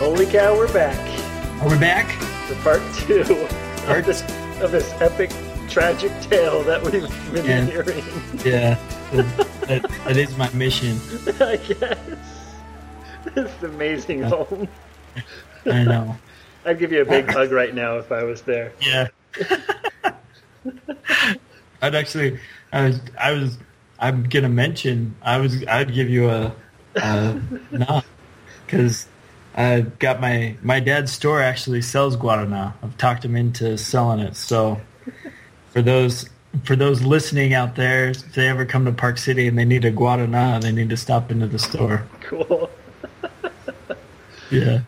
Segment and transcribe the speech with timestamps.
[0.00, 0.98] Holy cow, we're back
[1.62, 2.10] Are we back?
[2.48, 3.22] for part two
[3.86, 4.22] Part- of this
[4.60, 5.30] of this epic
[5.68, 6.92] tragic tale that we've
[7.32, 7.64] been Yeah.
[7.64, 8.04] hearing.
[8.44, 8.78] Yeah.
[9.66, 10.98] that, that is my mission.
[11.40, 11.98] I guess.
[13.34, 14.68] This amazing home.
[15.66, 16.16] I know.
[16.66, 18.72] I'd give you a big hug right now if I was there.
[18.80, 19.08] Yeah.
[21.82, 22.38] I'd actually,
[22.72, 23.58] I was, I was,
[23.98, 26.54] I'm gonna mention, I was, I'd give you a,
[26.96, 27.40] a
[27.70, 28.04] nod
[28.66, 29.06] because
[29.54, 32.74] I got my my dad's store actually sells guarana.
[32.82, 34.36] I've talked him into selling it.
[34.36, 34.80] So
[35.70, 36.28] for those
[36.64, 39.84] for those listening out there, if they ever come to Park City and they need
[39.84, 42.06] a guarana, they need to stop into the store.
[42.20, 42.70] Cool.
[44.50, 44.80] Yeah.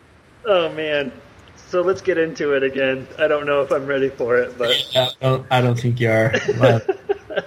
[0.45, 1.11] Oh man.
[1.55, 3.07] So let's get into it again.
[3.17, 6.09] I don't know if I'm ready for it, but I don't, I don't think you
[6.11, 6.87] are, but
[7.35, 7.43] I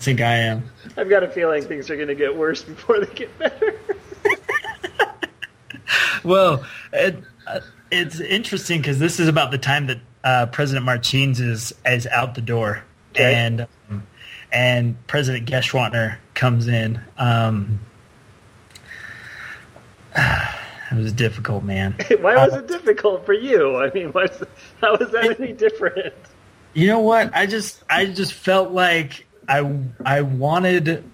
[0.00, 0.68] think I am.
[0.96, 3.78] I've got a feeling things are going to get worse before they get better.
[6.24, 11.40] Well, it, uh, it's interesting because this is about the time that uh, President Martins
[11.40, 12.82] is is out the door,
[13.14, 14.06] and um,
[14.52, 17.00] and President Geschwantner comes in.
[17.16, 17.80] Um,
[20.16, 21.94] it was difficult, man.
[22.20, 23.76] Why was it difficult for you?
[23.76, 24.42] I mean, what's,
[24.80, 26.14] how is that any different?
[26.74, 27.34] You know what?
[27.34, 31.04] I just I just felt like I I wanted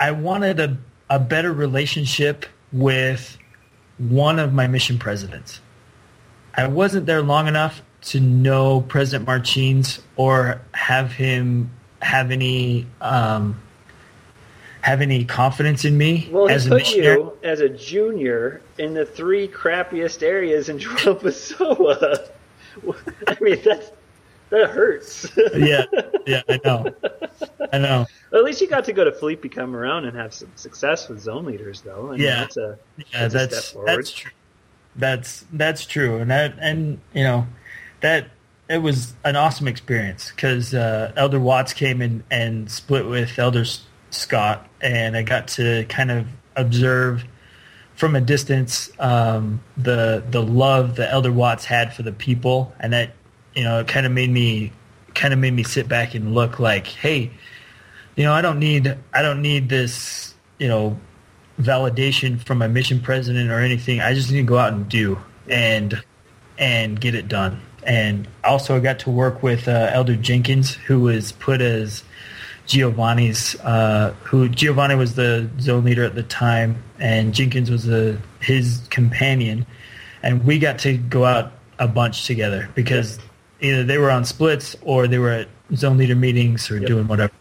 [0.00, 0.76] I wanted a
[1.10, 3.38] a better relationship with
[3.98, 5.60] one of my mission presidents.
[6.54, 11.70] I wasn't there long enough to know President Martins or have him
[12.02, 13.60] have any um,
[14.82, 17.16] have any confidence in me Well, he as a put missionary.
[17.18, 22.28] you as a junior in the three crappiest areas in Pessoa.
[23.26, 23.90] I mean, that's
[24.50, 25.28] that hurts.
[25.56, 25.84] yeah,
[26.26, 26.94] yeah, I know,
[27.72, 28.06] I know.
[28.32, 31.20] At least you got to go to Felipe come around and have some success with
[31.20, 32.08] zone leaders, though.
[32.08, 32.40] I mean, Yeah.
[32.40, 33.88] that's a Yeah, That's that's step forward.
[33.98, 34.30] that's true.
[34.96, 37.46] That's that's true, and that and you know
[38.00, 38.28] that
[38.68, 43.64] it was an awesome experience because uh, Elder Watts came in and split with Elder
[44.10, 46.26] Scott, and I got to kind of
[46.56, 47.24] observe
[47.94, 52.92] from a distance um, the the love that Elder Watts had for the people, and
[52.94, 53.10] that
[53.54, 54.72] you know it kind of made me
[55.14, 57.30] kind of made me sit back and look like, hey,
[58.16, 60.98] you know, I don't need I don't need this, you know,
[61.60, 64.00] validation from my mission president or anything.
[64.00, 65.18] I just need to go out and do
[65.48, 66.02] and
[66.58, 67.60] and get it done.
[67.84, 72.02] And also, I got to work with uh, Elder Jenkins, who was put as
[72.66, 73.54] Giovanni's.
[73.60, 78.80] Uh, who Giovanni was the zone leader at the time, and Jenkins was the his
[78.90, 79.66] companion.
[80.22, 83.20] And we got to go out a bunch together because
[83.60, 86.88] either they were on splits or they were at zone leader meetings or Yep.
[86.88, 87.32] doing whatever.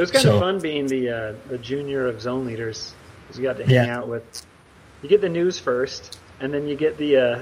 [0.00, 3.38] It was kind So- of fun being the uh, the junior of zone leaders because
[3.38, 3.98] you got to hang Yeah.
[3.98, 4.46] out with.
[5.02, 7.16] You get the news first, and then you get the.
[7.18, 7.38] Uh,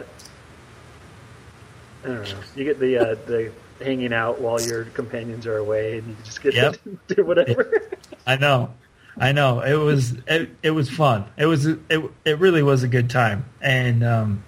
[2.03, 2.39] I don't know.
[2.57, 6.43] You get the uh, the hanging out while your companions are away, and you just
[6.43, 6.77] get Yep.
[6.83, 7.91] to do whatever.
[8.27, 8.75] I know,
[9.17, 9.61] I know.
[9.61, 11.27] It was it, it was fun.
[11.37, 11.79] It was it
[12.25, 14.43] it really was a good time, and um,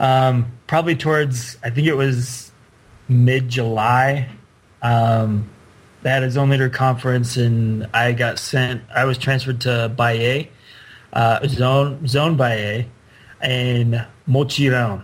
[0.00, 2.50] um, probably towards I think it was
[3.08, 4.28] mid July.
[4.82, 5.48] Um,
[6.06, 8.80] they had a zone leader conference, and I got sent.
[8.94, 10.48] I was transferred to Baye,
[11.12, 12.86] uh, zone zone Baye,
[13.40, 15.02] and Mochirão.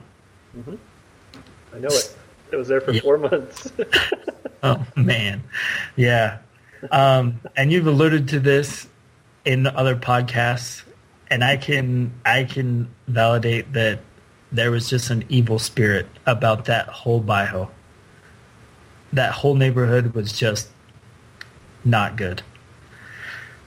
[1.74, 2.16] I know it.
[2.52, 3.00] It was there for Yeah.
[3.00, 3.72] four months.
[4.64, 5.42] Oh man,
[5.96, 6.38] yeah.
[6.92, 8.86] Um, and you've alluded to this
[9.44, 10.84] in other podcasts,
[11.32, 13.98] and I can I can validate that
[14.52, 17.68] there was just an evil spirit about that whole Baiho.
[19.12, 20.68] That whole neighborhood was just
[21.84, 22.42] not good.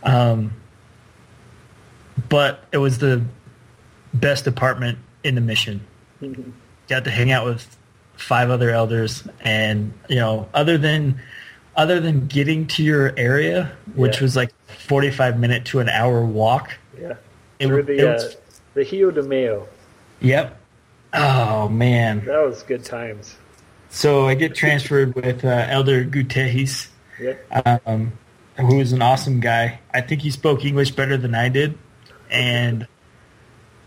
[0.03, 0.53] Um,
[2.29, 3.23] but it was the
[4.13, 5.81] best apartment in the mission
[6.87, 7.75] got to hang out with
[8.15, 11.19] five other elders and you know other than
[11.75, 14.21] other than getting to your area which Yeah.
[14.23, 14.53] was like
[14.87, 17.15] 45 minute to an hour walk yeah.
[17.59, 18.29] it, Through it the uh,
[18.75, 19.67] the Rio de Mayo.
[20.21, 20.57] yep
[21.13, 23.35] oh man That was good times.
[23.89, 26.87] so i get transferred with uh, elder gutehis
[27.19, 27.79] Yeah.
[27.85, 28.13] um,
[28.57, 31.77] who was an awesome guy i think he spoke english better than i did
[32.29, 32.87] and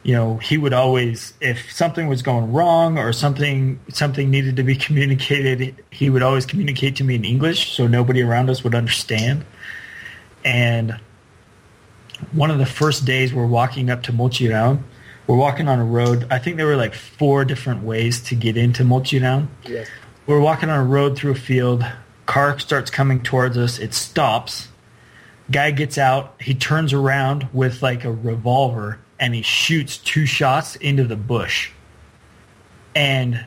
[0.03, 4.63] you know he would always if something was going wrong or something something needed to
[4.63, 8.75] be communicated he would always communicate to me in english so nobody around us would
[8.75, 9.45] understand
[10.45, 10.99] and
[12.33, 14.83] one of the first days we're walking up to Mochirão,
[15.29, 18.57] we're walking on a road i think there were like four different ways to get
[18.57, 19.85] into Mochirão Yeah.
[20.27, 21.85] we're walking on a road through a field.
[22.29, 23.79] Car starts coming towards us.
[23.79, 24.69] It stops.
[25.51, 26.35] Guy gets out.
[26.39, 31.71] He turns around with like a revolver and he shoots two shots into the bush.
[32.95, 33.47] And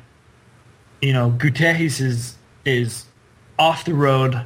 [0.99, 2.35] you know, Gutierrez is
[2.65, 3.05] is
[3.59, 4.43] off the road,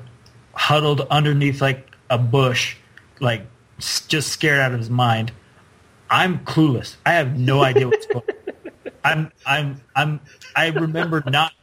[0.54, 2.76] huddled underneath like a bush,
[3.22, 3.48] like
[3.80, 5.32] just scared out of his mind.
[6.10, 6.98] I'm clueless.
[7.06, 8.26] I have no idea what's going.
[8.28, 8.92] on.
[9.06, 10.20] I'm I'm I'm
[10.58, 11.54] I remember not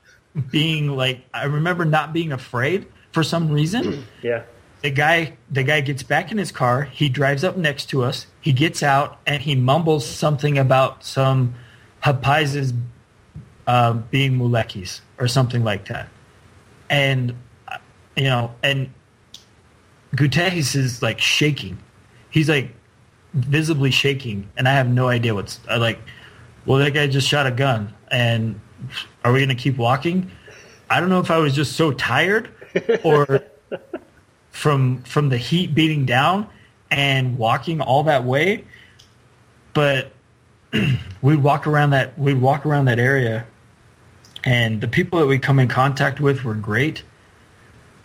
[0.50, 4.04] being like I remember not being afraid for some reason.
[4.22, 4.44] Yeah.
[4.82, 8.26] The guy the guy gets back in his car, he drives up next to us,
[8.40, 11.54] he gets out and he mumbles something about some
[12.02, 12.72] Hapaises
[13.66, 16.08] uh, being mulekis or something like that.
[16.90, 17.36] And
[17.68, 17.78] uh,
[18.16, 18.92] you know, and
[20.16, 21.78] Guterres is like shaking.
[22.30, 22.74] He's like
[23.34, 26.00] visibly shaking, and I have no idea what's I like.
[26.66, 28.60] Well, that guy just shot a gun, and
[29.24, 30.30] are we going to keep walking?
[30.90, 32.50] I don't know if I was just so tired,
[33.02, 33.42] or
[34.50, 36.48] from from the heat beating down
[36.90, 38.64] and walking all that way.
[39.72, 40.12] But
[41.22, 43.46] we'd walk around that we'd walk around that area,
[44.44, 47.02] and the people that we come in contact with were great,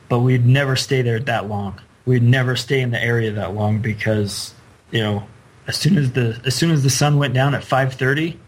[0.09, 1.79] but we'd never stay there that long.
[2.05, 4.53] We'd never stay in the area that long because
[4.91, 5.27] you know
[5.67, 8.39] as soon as the as soon as the sun went down at five thirty,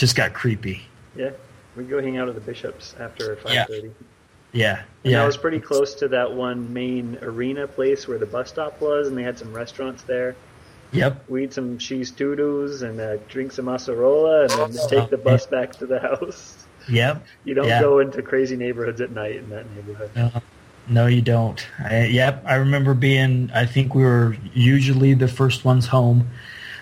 [0.00, 0.82] just got creepy.
[1.14, 1.30] Yeah.
[1.76, 3.66] We go hang out at the bishops after five Yeah.
[3.66, 3.92] thirty.
[4.52, 8.26] Yeah, And yeah, I was pretty close to that one main arena place where the
[8.26, 10.34] bus stop was, and they had some restaurants there.
[10.90, 11.24] Yep.
[11.28, 15.46] We eat some cheese doodles and uh, drink some acerola, and then take the bus
[15.46, 16.66] back to the house.
[16.88, 17.24] Yep.
[17.44, 17.80] You don't Yeah.
[17.80, 20.10] go into crazy neighborhoods at night in that neighborhood.
[20.16, 20.42] No,
[20.88, 21.64] no, you don't.
[21.78, 23.52] I, yep, I remember being.
[23.54, 26.28] I think we were usually the first ones home,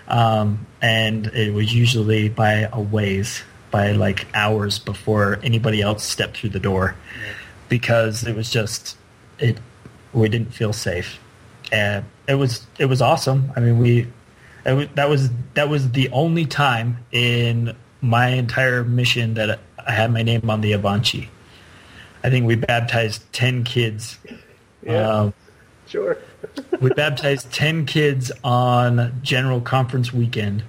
[0.09, 6.39] um, and it was usually by a ways, by like hours before anybody else stepped
[6.39, 6.97] through the door,
[7.69, 8.97] because it was just
[9.39, 9.59] it.
[10.13, 11.21] We didn't feel safe,
[11.71, 13.53] and it was it was awesome.
[13.55, 14.07] I mean, we
[14.65, 19.93] it was, that was that was the only time in my entire mission that I
[19.93, 21.29] had my name on the Avanci.
[22.25, 24.19] I think we baptized ten kids.
[24.83, 25.09] Yeah.
[25.09, 25.35] Um,
[25.89, 26.19] Sure.
[26.81, 30.63] we baptized ten kids on General Conference weekend.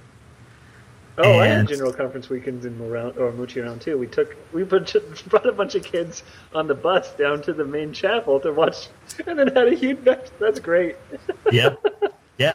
[1.21, 3.97] Oh, I had general conference weekends in Moran or Moochie around too.
[3.97, 4.95] We took we put,
[5.27, 6.23] brought a bunch of kids
[6.55, 8.87] on the bus down to the main chapel to watch,
[9.27, 9.97] and then had a huge.
[9.97, 10.95] bapt- That's great.
[11.51, 11.85] Yep.
[12.37, 12.53] yeah.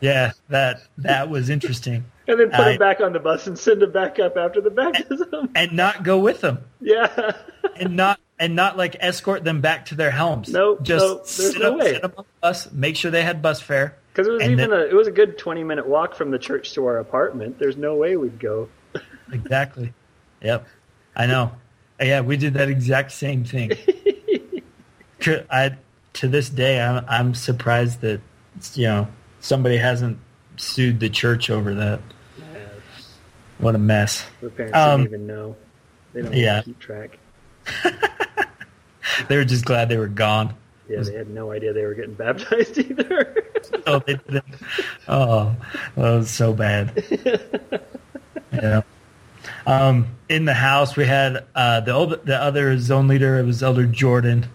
[0.00, 0.32] Yeah.
[0.48, 2.04] That that was interesting.
[2.26, 4.60] And then put I- them back on the bus and send them back up after
[4.60, 5.50] the baptism.
[5.54, 6.58] And not go with them.
[6.80, 7.30] yeah.
[7.76, 10.48] And not and not like escort them back to their homes.
[10.50, 11.92] Nope, Just nope, there's no up, way.
[11.92, 13.96] sit them on the bus, make sure they had bus fare.
[14.12, 16.38] Because it was even then- a it was a good twenty minute walk from the
[16.38, 17.58] church to our apartment.
[17.58, 18.68] There's no way we'd go.
[19.32, 19.94] Exactly.
[20.42, 20.66] Yep.
[21.16, 21.52] I know.
[21.98, 23.70] Yeah, we did that exact same thing.
[25.50, 25.76] I
[26.14, 28.20] to this day I'm I'm surprised that
[28.74, 29.08] you know
[29.40, 30.18] somebody hasn't
[30.56, 32.00] sued the church over that.
[33.58, 34.26] What a mess.
[34.42, 35.56] The parents Um, didn't even know.
[36.12, 36.62] They don't yeah.
[36.62, 37.18] keep track.
[39.28, 40.54] They were just glad they were gone.
[40.88, 43.44] Yeah, they had no idea they were getting baptized either.
[43.86, 44.44] Oh, they didn't.
[45.08, 45.54] Oh,
[45.96, 47.02] that was so bad.
[48.52, 48.82] Yeah.
[49.66, 53.38] Um, in the house, we had uh, the old, the other zone leader.
[53.38, 54.46] It was Elder Jordan.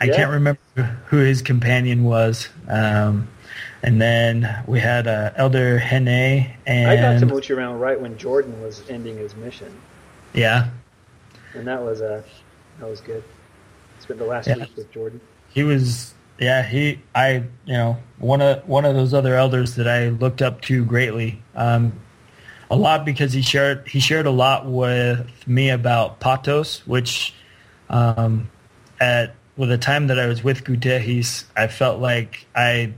[0.00, 0.14] I Yeah.
[0.16, 0.60] can't remember
[1.08, 2.48] who his companion was.
[2.68, 3.26] Um,
[3.82, 8.16] and then we had uh, Elder Hene and I got to mooch around right when
[8.16, 9.74] Jordan was ending his mission,
[10.34, 10.68] yeah,
[11.54, 12.22] and that was uh,
[12.78, 13.24] that was good.
[14.02, 14.56] Spent the last Yeah.
[14.58, 15.20] week with Jordan.
[15.54, 17.34] he was yeah he i
[17.66, 21.40] you know one of one of those other elders that i looked up to greatly
[21.54, 21.92] um
[22.70, 27.34] a lot because he shared he shared a lot with me about patos which
[27.90, 28.50] um
[29.00, 32.92] at with the time that i was with gutehis i felt like i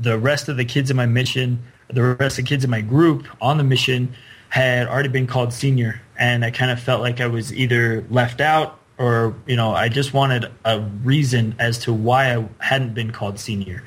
[0.00, 2.80] the rest of the kids in my mission the rest of the kids in my
[2.80, 4.12] group on the mission
[4.48, 8.40] had already been called senior and i kind of felt like i was either left
[8.40, 13.10] out or you know i just wanted a reason as to why i hadn't been
[13.10, 13.82] called senior.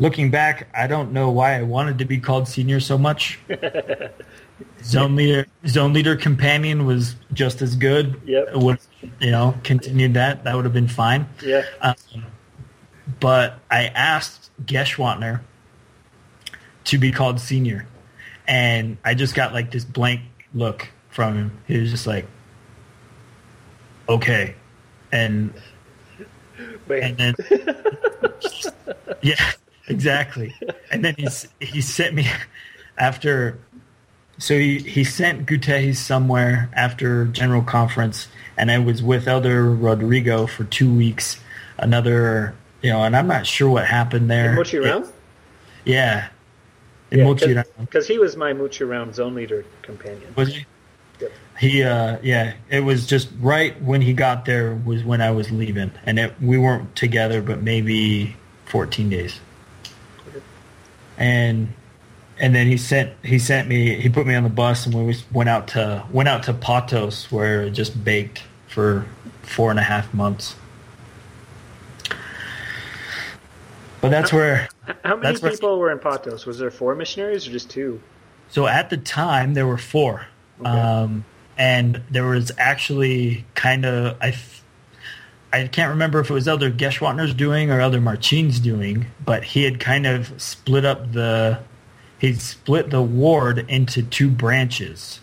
[0.00, 3.38] Looking back i don't know why i wanted to be called senior so much.
[4.82, 8.20] Zone leader zone leader companion was just as good.
[8.24, 8.54] Yep.
[8.54, 8.78] would
[9.20, 11.28] you know continued that that would have been fine.
[11.44, 11.94] Yeah, um,
[13.20, 15.40] but I asked Geschwantner
[16.84, 17.86] to be called senior,
[18.46, 20.22] and I just got like this blank
[20.54, 21.58] look from him.
[21.66, 22.26] He was just like,
[24.08, 24.54] "Okay,"
[25.12, 25.52] and
[26.90, 27.34] and then
[29.22, 29.52] yeah,
[29.88, 30.54] exactly.
[30.90, 32.26] And then he's he sent me
[32.96, 33.58] after.
[34.40, 40.46] So he, he sent Guterres somewhere after general conference, and I was with Elder Rodrigo
[40.46, 41.40] for two weeks.
[41.76, 44.54] Another, you know, and I'm not sure what happened there.
[44.54, 45.06] mooch around.
[45.84, 46.28] Yeah,
[47.10, 47.64] in Mochiran.
[47.80, 50.32] because he was my Mochi around zone leader companion.
[50.36, 50.66] Was he?
[51.20, 51.32] Yep.
[51.58, 55.50] He, uh, yeah, it was just right when he got there was when I was
[55.50, 59.40] leaving, and it, we weren't together, but maybe 14 days.
[61.16, 61.72] And
[62.38, 65.16] and then he sent he sent me he put me on the bus, and we
[65.32, 69.04] went out to went out to Patos where it just baked for
[69.42, 70.54] four and a half months.
[74.00, 74.68] But that's where
[75.04, 76.46] How many That's where- people were in Patos?
[76.46, 78.00] Was there four missionaries or just two?
[78.48, 80.26] So at the time, there were four,
[80.60, 80.68] Okay.
[80.68, 81.24] um,
[81.56, 84.34] and there was actually kind of I,
[85.52, 89.64] I can't remember if it was Elder Geschwantner's doing or Elder Marcin's doing, but he
[89.64, 91.60] had kind of split up the
[92.18, 95.20] he split the ward into two branches,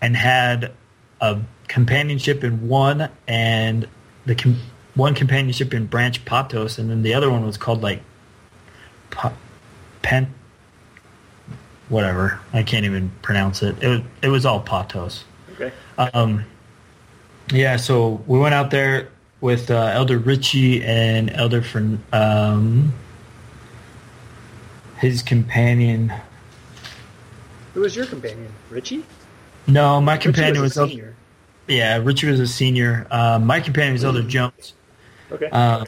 [0.00, 0.72] and had
[1.20, 3.88] a companionship in one and
[4.26, 4.60] the com-
[4.94, 8.02] one companionship in Branch Patos, and then the other one was called like
[9.10, 9.32] pa-
[11.94, 12.40] whatever.
[12.52, 13.82] I can't even pronounce it.
[13.82, 15.24] It was, it was all Patos.
[15.52, 15.72] Okay.
[15.96, 16.44] Um,
[17.52, 19.08] yeah, so we went out there
[19.40, 22.92] with uh, Elder Richie and Elder Fern, um,
[24.98, 26.12] his companion.
[27.74, 28.52] Who was your companion?
[28.70, 29.04] Richie?
[29.66, 31.16] No, my Richie companion was was, a Elder,
[31.68, 33.06] yeah, Richie was a senior.
[33.10, 34.74] Um, my companion was Elder Jones.
[35.30, 35.48] Okay.
[35.50, 35.84] Uh,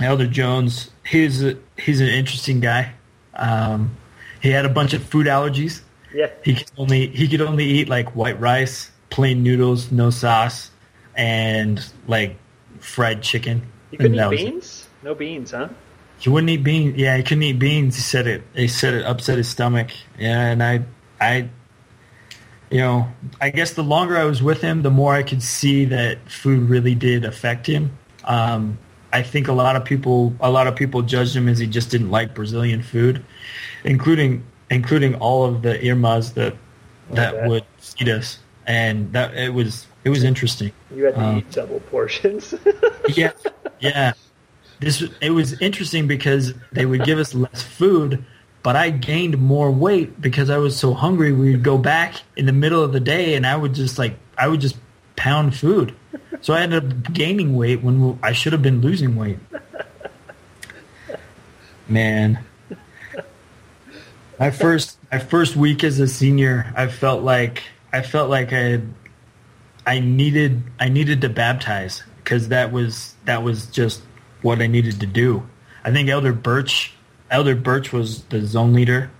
[0.00, 2.92] Elder Jones, he's a, he's an interesting guy.
[3.34, 3.96] Um,
[4.40, 5.80] he had a bunch of food allergies.
[6.14, 6.30] Yeah.
[6.44, 10.70] He could only he could only eat like white rice, plain noodles, no sauce,
[11.14, 12.36] and like
[12.80, 13.62] fried chicken.
[13.90, 14.30] You couldn't eat it.
[14.30, 14.88] beans?
[15.02, 15.68] No beans, huh?
[16.18, 16.96] He wouldn't eat beans.
[16.96, 17.96] Yeah, he couldn't eat beans.
[17.96, 18.42] He said it.
[18.54, 19.90] He said it upset his stomach.
[20.18, 20.82] Yeah, and I,
[21.20, 21.48] I,
[22.70, 23.08] you know,
[23.40, 26.68] I guess the longer I was with him, the more I could see that food
[26.68, 27.96] really did affect him.
[28.24, 28.78] Um,
[29.18, 31.90] I think a lot of people, a lot of people judged him as he just
[31.90, 33.24] didn't like Brazilian food,
[33.84, 36.54] including including all of the irmas that
[37.10, 37.48] that bet.
[37.48, 41.50] would feed us, and that it was it was interesting You had to Um, eat
[41.50, 42.54] double portions.
[43.16, 43.32] yeah,
[43.80, 44.12] yeah.
[44.80, 48.24] This it was interesting because they would give us less food,
[48.62, 51.32] but I gained more weight because I was so hungry.
[51.32, 54.46] We'd go back in the middle of the day, and I would just like I
[54.46, 54.76] would just
[55.16, 55.94] pound food.
[56.40, 59.38] So I ended up gaining weight when I should have been losing weight.
[61.88, 62.38] Man,
[64.38, 68.82] my first my first week as a senior, I felt like I felt like I
[69.86, 74.02] I needed I needed to baptize because that was that was just
[74.42, 75.48] what I needed to do.
[75.82, 76.92] I think Elder Birch
[77.30, 79.10] Elder Birch was the zone leader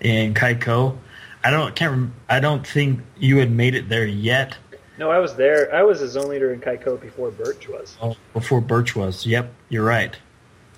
[0.00, 0.96] in Caicó.
[1.44, 4.56] I don't can't I don't think you had made it there yet.
[4.98, 5.74] No, I was there.
[5.74, 7.96] I was a zone leader in Caicó before Birch was.
[8.02, 9.26] Oh, before Birch was.
[9.26, 10.16] Yep, you're right.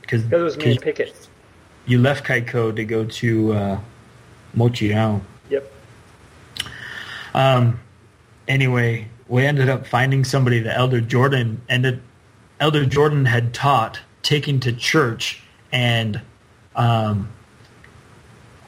[0.01, 1.29] Because it was me and Pickett.
[1.87, 3.81] you left Caicó to go to uh,
[4.57, 5.21] Mochirao.
[5.51, 5.73] Yep.
[7.35, 7.81] Um,
[8.47, 12.01] anyway, we ended up finding somebody that Elder Jordan ended.
[12.61, 15.43] Elder Jordan had taught taking to church,
[15.73, 16.21] and
[16.77, 17.29] um,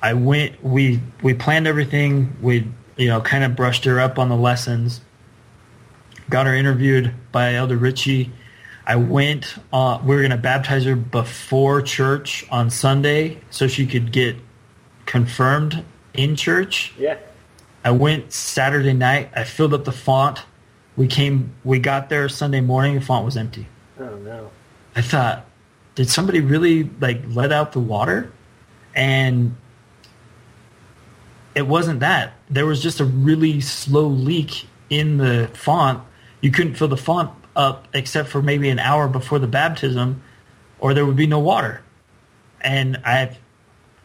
[0.03, 0.63] I went.
[0.65, 2.37] We we planned everything.
[2.43, 5.01] We you know kind of brushed her up on the lessons.
[6.29, 8.33] Got her interviewed by Elder Ritchie.
[8.87, 9.57] I went.
[9.73, 14.37] Uh, we were going to baptize her before church on Sunday, so she could get
[15.07, 15.85] confirmed
[16.15, 16.95] in church.
[16.99, 17.19] Yeah.
[17.85, 19.31] I went Saturday night.
[19.35, 20.43] I filled up the font.
[20.97, 21.55] We came.
[21.65, 22.95] We got there Sunday morning.
[22.95, 23.67] The font was empty.
[24.01, 24.51] Oh no.
[24.95, 25.47] I thought,
[25.95, 28.33] did somebody really like let out the water?
[28.95, 29.57] And
[31.55, 32.35] it wasn't that.
[32.51, 36.03] There was just a really slow leak in the font.
[36.41, 40.23] You couldn't fill the font up except for maybe an hour before the baptism,
[40.79, 41.83] or there would be no water.
[42.61, 43.37] And I,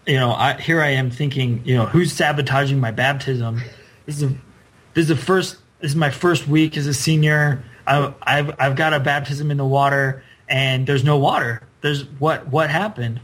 [0.06, 3.62] you know, I here I am thinking, you know, who's sabotaging my baptism?
[4.06, 4.28] This is a,
[4.94, 5.58] this is the first.
[5.80, 7.64] This is my first week as a senior.
[7.88, 11.64] I, I've I've got a baptism in the water, and there's no water.
[11.82, 13.20] There's what what happened?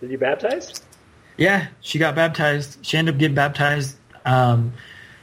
[0.00, 0.82] Did you baptize?
[1.36, 2.78] Yeah, she got baptized.
[2.82, 3.96] She ended up getting baptized.
[4.24, 4.72] Um,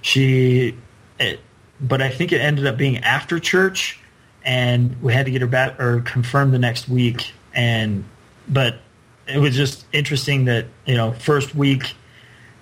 [0.02, 0.78] she,
[1.20, 1.40] it,
[1.82, 4.00] but I think it ended up being after church,
[4.44, 7.32] and we had to get her back or confirmed the next week.
[7.54, 8.06] And
[8.48, 8.80] but
[9.28, 11.94] it was just interesting that you know first week,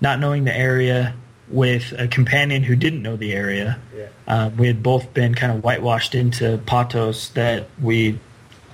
[0.01, 1.15] not knowing the area
[1.49, 3.79] with a companion who didn't know the area.
[3.95, 4.07] Yeah.
[4.27, 8.19] Uh, we had both been kind of whitewashed into Patos that we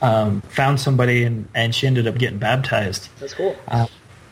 [0.01, 3.55] um, found somebody and, and she ended up getting baptized That's cool.
[3.69, 3.87] uh,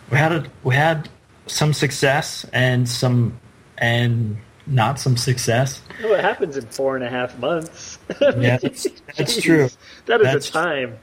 [0.10, 1.08] we had a, we had
[1.48, 3.40] some success and some
[3.78, 4.38] and
[4.72, 5.82] not some success.
[6.04, 8.00] Well, it happens in four and a half months.
[8.22, 9.70] Yeah, that's, that's true.
[10.08, 10.98] That is That's- a time.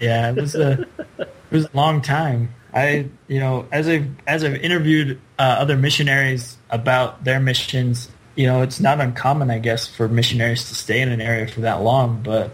[0.00, 0.84] Yeah, it was a
[1.18, 2.52] it was a long time.
[2.74, 8.46] I you know as I as I've interviewed uh, other missionaries about their missions, you
[8.46, 11.82] know it's not uncommon I guess for missionaries to stay in an area for that
[11.82, 12.50] long, but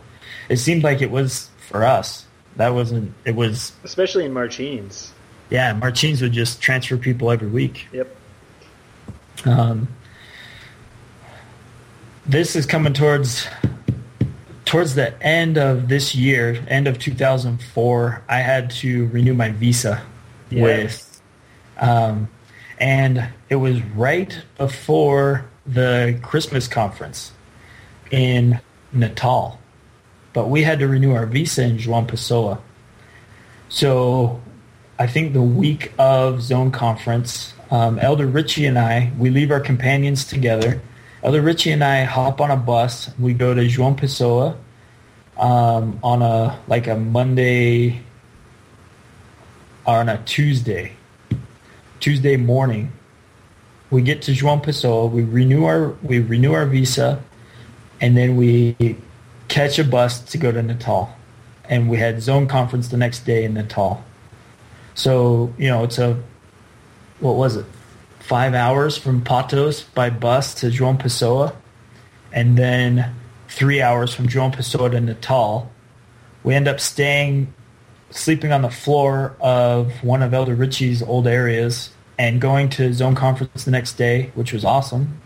[0.51, 2.27] it seemed like it was for us.
[2.57, 3.15] That wasn't.
[3.25, 5.13] It was Especially in Martines.
[5.49, 5.73] yeah.
[5.73, 7.87] Martins would just transfer people every week.
[7.93, 8.15] Yep.
[9.47, 9.89] Um,
[12.29, 13.47] this is coming towards
[14.65, 18.23] towards the end of this year, end of 2004.
[18.29, 20.03] I had to renew my visa
[20.51, 20.63] Yeah.
[20.63, 21.23] with,
[21.79, 22.29] um,
[22.79, 27.33] and it was right before the Christmas conference
[28.11, 28.61] in
[28.93, 29.59] Natal,
[30.35, 32.59] but we had to renew our visa in João Pessoa.
[33.71, 34.41] So
[34.99, 39.61] I think the week of zone conference, um, Elder Richie and I, we leave our
[39.61, 40.83] companions together.
[41.23, 43.11] Elder Richie and I hop on a bus.
[43.19, 44.57] We go to João Pessoa
[45.37, 48.03] um, on a like a Monday
[49.85, 50.93] or on a Tuesday,
[51.99, 52.93] Tuesday morning.
[53.91, 55.11] We get to João Pessoa.
[55.11, 57.23] We renew our we renew our visa,
[58.01, 58.77] and then we
[59.49, 61.17] catch a bus to go to Natal.
[61.65, 64.03] And we had zone conference the next day in Natal.
[64.95, 66.19] So, you know, it's a,
[67.21, 67.67] what was it?
[68.29, 71.57] Five hours from Patos by bus to João Pessoa.
[72.31, 73.15] And then
[73.49, 75.73] three hours from João Pessoa to Natal.
[76.45, 77.55] We end up staying
[78.11, 81.89] sleeping on the floor of one of Elder Ritchie's old areas
[82.19, 85.23] and going to zone conference the next day, which was awesome.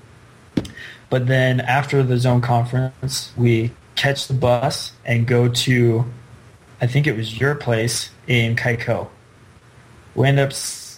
[1.10, 6.04] But then after the zone conference, we catch the bus and go to,
[6.80, 9.08] I think it was your place in Caicó.
[10.14, 10.52] We end up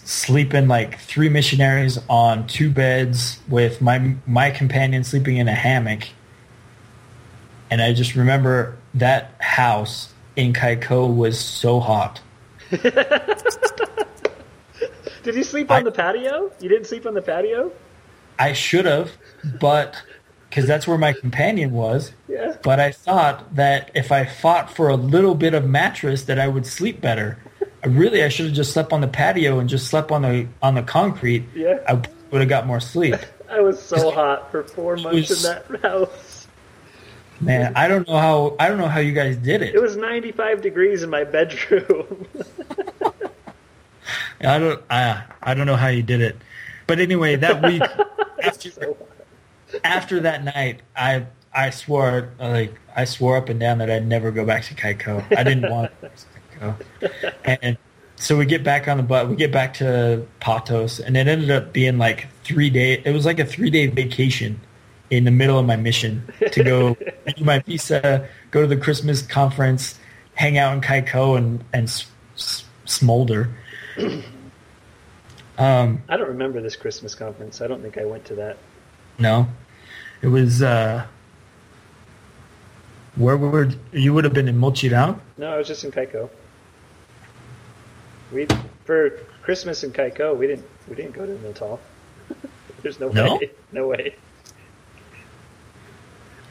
[0.05, 6.07] sleeping like three missionaries on two beds with my my companion sleeping in a hammock.
[7.69, 12.21] And I just remember that house in Caicó was so hot.
[12.69, 12.93] Did
[15.35, 16.51] you sleep on I- the patio?
[16.61, 17.71] You didn't sleep on the patio?
[18.37, 19.11] I should have,
[19.59, 20.01] but
[20.49, 22.11] because that's where my companion was.
[22.27, 22.57] Yeah.
[22.61, 26.47] But I thought that if I fought for a little bit of mattress, that I
[26.47, 27.37] would sleep better.
[27.85, 30.75] Really, I should have just slept on the patio and just slept on the on
[30.75, 31.45] the concrete.
[31.53, 31.79] Yeah.
[31.87, 31.93] I
[32.31, 33.15] would have got more sleep.
[33.49, 36.47] I was so hot for four months was- in that house.
[37.41, 39.75] Man, I don't know how I don't know how you guys did it.
[39.75, 42.25] It was 95 degrees in my bedroom.
[44.41, 46.37] I don't I I don't know how you did it.
[46.87, 47.81] But anyway, that week
[48.43, 48.97] after so
[49.83, 54.31] after that night, I I swore like I swore up and down that I'd never
[54.31, 55.25] go back to Caicó.
[55.37, 56.11] I didn't want to
[56.59, 57.09] go back to
[57.43, 57.57] Caicó.
[57.61, 57.77] And
[58.17, 59.27] so we get back on the bus.
[59.27, 63.01] We get back to Patos, and it ended up being like three day.
[63.03, 64.59] It was like a three day vacation
[65.09, 66.95] in the middle of my mission to go
[67.35, 69.99] do my visa, go to the Christmas conference,
[70.33, 73.49] hang out in Caicó, and and s- s- smolder.
[75.57, 77.61] Um, I don't remember this Christmas conference.
[77.61, 78.57] I don't think I went to that.
[79.17, 79.47] No,
[80.21, 80.61] it was.
[80.61, 81.05] uh
[83.15, 84.13] Where were you?
[84.13, 85.19] Would have been in Mochirang.
[85.37, 86.29] No, I was just in Caicó.
[88.35, 88.47] We
[88.83, 89.11] for
[89.43, 91.79] Christmas in Caicó, we didn't we didn't go to Natal.
[92.83, 93.37] There's no, No?
[93.37, 93.49] way.
[93.71, 94.15] No way.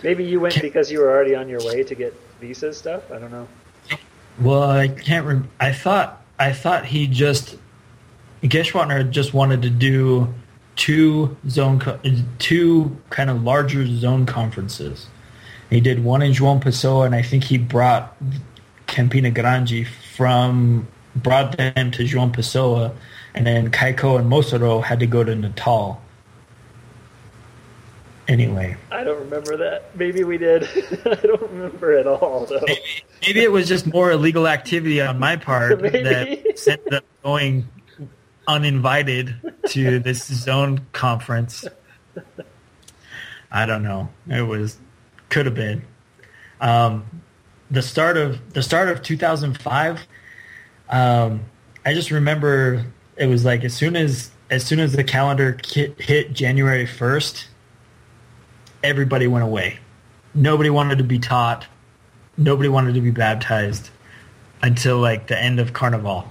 [0.03, 3.11] Maybe you went because you were already on your way to get visa stuff.
[3.11, 3.49] I don't know.
[4.41, 5.27] Well, I can't.
[5.27, 6.23] Rem- I thought.
[6.39, 7.57] I thought he just.
[8.43, 10.33] Geschwantner just wanted to do
[10.77, 11.99] two zone, co-
[12.39, 15.07] two kind of larger zone conferences.
[15.71, 18.15] He did one in João Pessoa, and I think he brought
[18.87, 22.95] Campina Grande from brought them to João Pessoa,
[23.35, 26.01] and then Caicó and Mossoró had to go to Natal.
[28.27, 29.95] Anyway, I don't remember that.
[29.97, 30.63] Maybe we did.
[31.05, 32.61] I don't remember at all though.
[32.67, 32.81] maybe,
[33.27, 37.69] maybe it was just more illegal activity on my part that ended up going
[38.49, 39.35] uninvited
[39.69, 41.67] to this zone conference.
[43.53, 44.09] I don't know.
[44.27, 44.79] It was
[45.29, 45.85] could have been.
[46.61, 47.23] Um,
[47.71, 50.07] the start of the start of 2005.
[50.89, 51.45] Um,
[51.85, 52.85] I just remember
[53.17, 57.47] it was like as soon as as soon as the calendar hit, January 1st,
[58.83, 59.79] everybody went away.
[60.35, 61.67] Nobody wanted to be taught.
[62.37, 63.91] Nobody wanted to be baptized
[64.63, 66.31] until like the end of Carnival.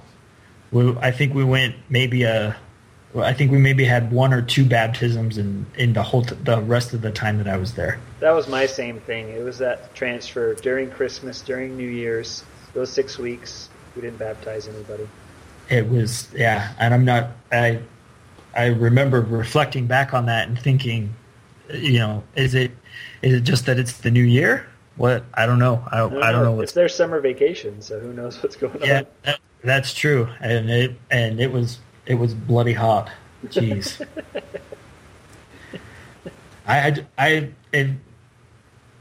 [0.70, 2.56] We, I think we went maybe a.
[3.16, 6.60] I think we maybe had one or two baptisms in, in the whole t- the
[6.60, 8.00] rest of the time that I was there.
[8.18, 9.28] That was my same thing.
[9.28, 13.68] It was that transfer during Christmas, during New Year's, those six weeks.
[13.94, 15.08] We didn't baptize anybody.
[15.68, 17.30] It was yeah, and I'm not.
[17.52, 17.80] I
[18.54, 21.14] I remember reflecting back on that and thinking,
[21.72, 22.72] you know, is it
[23.22, 24.66] is it just that it's the new year?
[24.96, 25.82] What I don't know.
[25.90, 28.98] I, I don't know what's It's their summer vacation, so who knows what's going yeah.
[28.98, 29.06] on.
[29.24, 33.10] That, that's true, and it and it was it was bloody hot.
[33.46, 34.06] Jeez.
[36.66, 38.00] I had I in,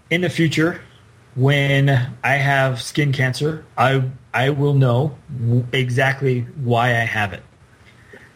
[0.10, 0.82] in the future
[1.36, 1.90] when
[2.24, 7.44] I have skin cancer, I I will know w- exactly why I have it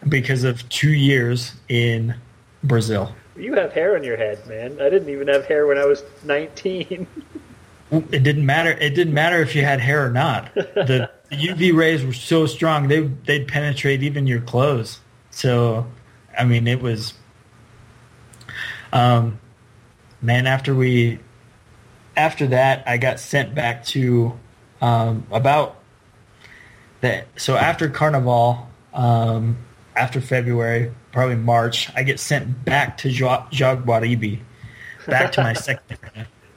[0.08, 2.14] because of two years in
[2.64, 3.14] Brazil.
[3.36, 4.80] You have hair on your head, man.
[4.80, 7.06] I didn't even have hair when I was 19.
[7.90, 8.72] It didn't matter.
[8.72, 10.52] It didn't matter if you had hair or not.
[10.54, 15.00] The, the UV rays were so strong they they'd penetrate even your clothes.
[15.30, 15.86] So,
[16.36, 17.14] I mean, it was.
[18.92, 19.38] Um,
[20.22, 21.18] man, after we,
[22.18, 24.38] after that, I got sent back to,
[24.80, 25.76] um, about.
[27.00, 29.56] That so after Carnival, um,
[29.94, 34.40] after February, probably March, I get sent back to Ja- Jaguaribe,
[35.06, 35.98] back to my second.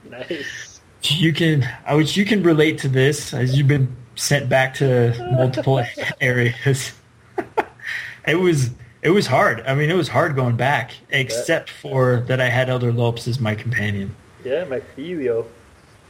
[0.10, 0.82] nice.
[1.04, 5.16] You can, I which you can relate to this as you've been sent back to
[5.32, 5.84] multiple
[6.22, 6.92] areas.
[8.28, 8.72] it was
[9.02, 9.62] it was hard.
[9.68, 13.40] I mean, it was hard going back, except for that I had Elder Lopes as
[13.40, 14.16] my companion.
[14.44, 15.46] Yeah, my filio.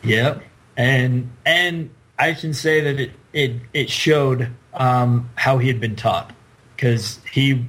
[0.04, 0.44] Yep,
[0.78, 5.96] and and I can say that it it it showed um, how he had been
[5.96, 6.32] taught
[6.76, 7.66] because he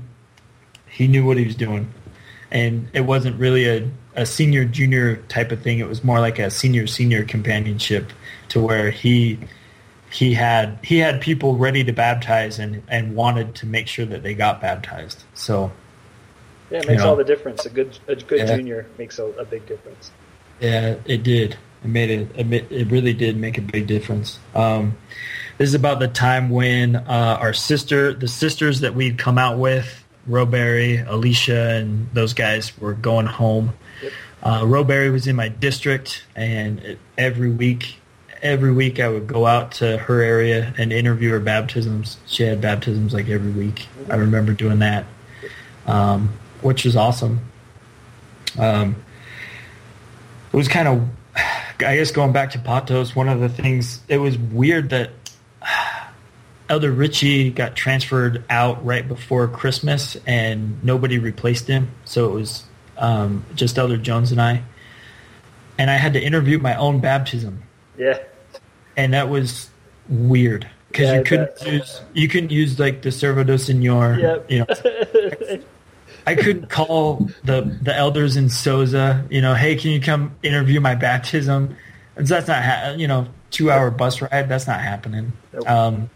[0.88, 1.92] he knew what he was doing,
[2.50, 5.78] and it wasn't really a a senior junior type of thing.
[5.78, 8.12] It was more like a senior senior companionship
[8.50, 9.38] to where he
[10.10, 14.22] he had he had people ready to baptize and and wanted to make sure that
[14.22, 15.24] they got baptized.
[15.34, 15.72] So
[16.70, 17.10] Yeah, it makes You know.
[17.10, 17.64] all the difference.
[17.66, 18.56] A good a good Yeah.
[18.56, 20.10] junior makes a, a big difference.
[20.62, 21.56] Yeah, it did.
[21.82, 22.28] It made it.
[22.70, 24.38] It, really did make a big difference.
[24.54, 24.96] Um,
[25.58, 29.58] this is about the time when uh, our sister, the sisters that we'd come out
[29.58, 33.72] with, Roberry, Alicia, and those guys were going home.
[34.02, 34.12] Yep.
[34.44, 37.96] Uh, Roberry was in my district, and it, every week,
[38.40, 42.18] every week I would go out to her area and interview her baptisms.
[42.28, 43.88] She had baptisms like every week.
[44.08, 45.06] I remember doing that,
[45.86, 47.40] um, which was awesome.
[48.56, 48.94] Um,
[50.52, 54.18] it was kind of I guess going back to Patos, one of the things it
[54.18, 55.10] was weird that
[56.68, 61.90] Elder Richie got transferred out right before Christmas and nobody replaced him.
[62.04, 62.64] So it was
[62.96, 64.62] um, just Elder Jones and I.
[65.78, 67.62] And I had to interview my own baptism.
[67.98, 68.18] Yeah.
[68.96, 69.70] And that was
[70.08, 71.72] weird because Yeah, you couldn't bet.
[71.72, 74.18] use you couldn't use like the Servo do Senor.
[74.20, 74.50] Yep.
[74.50, 74.66] You know,
[76.26, 80.80] I couldn't call the the elders in Sousa, you know, hey, can you come interview
[80.80, 81.76] my baptism?
[82.16, 84.48] And That's not, ha- you know, two hour bus ride.
[84.48, 85.32] That's not happening.
[85.52, 85.68] Nope.
[85.68, 86.10] Um,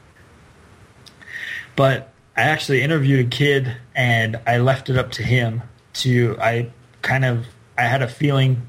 [1.75, 5.63] but I actually interviewed a kid, and I left it up to him
[5.95, 6.37] to.
[6.41, 6.71] I
[7.03, 7.47] kind of
[7.79, 8.69] I had a feeling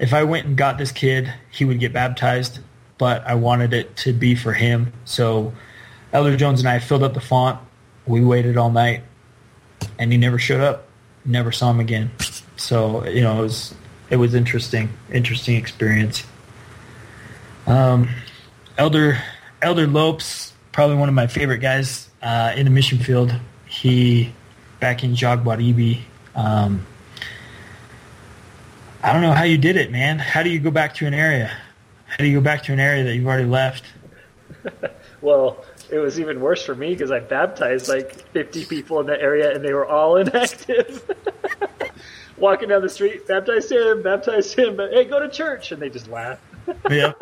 [0.00, 2.60] if I went and got this kid, he would get baptized,
[2.96, 4.92] but I wanted it to be for him.
[5.04, 5.52] So
[6.12, 7.60] Elder Jones and I filled up the font.
[8.06, 9.02] We waited all night
[9.98, 10.86] and he never showed up.
[11.24, 12.10] Never saw him again.
[12.56, 13.74] So you know, it was
[14.10, 16.24] it was interesting, interesting experience.
[17.66, 18.08] Um,
[18.78, 19.22] Elder
[19.62, 23.34] Elder Lopes, probably one of my favorite guys uh, in the mission field.
[23.66, 24.32] He
[24.80, 26.00] back in Jaguaribe.
[26.34, 26.86] Um,
[29.02, 30.18] I don't know how you did it, man.
[30.18, 31.50] How do you go back to an area?
[32.06, 33.84] How do you go back to an area that you've already left?
[35.22, 39.20] Well, it was even worse for me because I baptized like 50 people in the
[39.20, 41.08] area and they were all inactive.
[42.36, 45.90] Walking down the street, baptized him, baptized him, but hey, go to church, and they
[45.90, 46.38] just laugh.
[46.90, 47.12] yeah,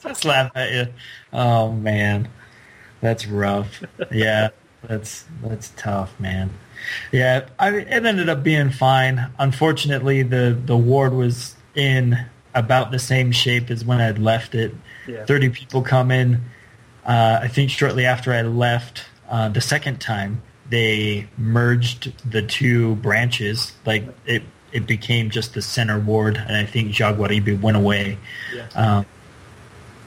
[0.00, 0.86] just laugh at you.
[1.32, 2.28] Oh man,
[3.00, 3.82] that's rough.
[4.12, 4.50] Yeah,
[4.84, 6.50] that's that's tough, man.
[7.10, 9.32] Yeah, I mean, it ended up being fine.
[9.40, 12.16] Unfortunately, the the ward was in
[12.54, 14.72] about the same shape as when I'd left it.
[15.08, 15.24] Yeah.
[15.24, 16.44] Thirty people come in.
[17.04, 22.96] Uh, I think shortly after I left uh, the second time, they merged the two
[22.96, 23.72] branches.
[23.84, 28.18] Like it, it became just the center ward, and I think Jaguaribe went away
[28.74, 29.06] um,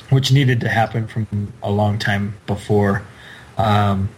[0.10, 3.04] which needed to happen from a long time before.
[3.58, 4.10] Um,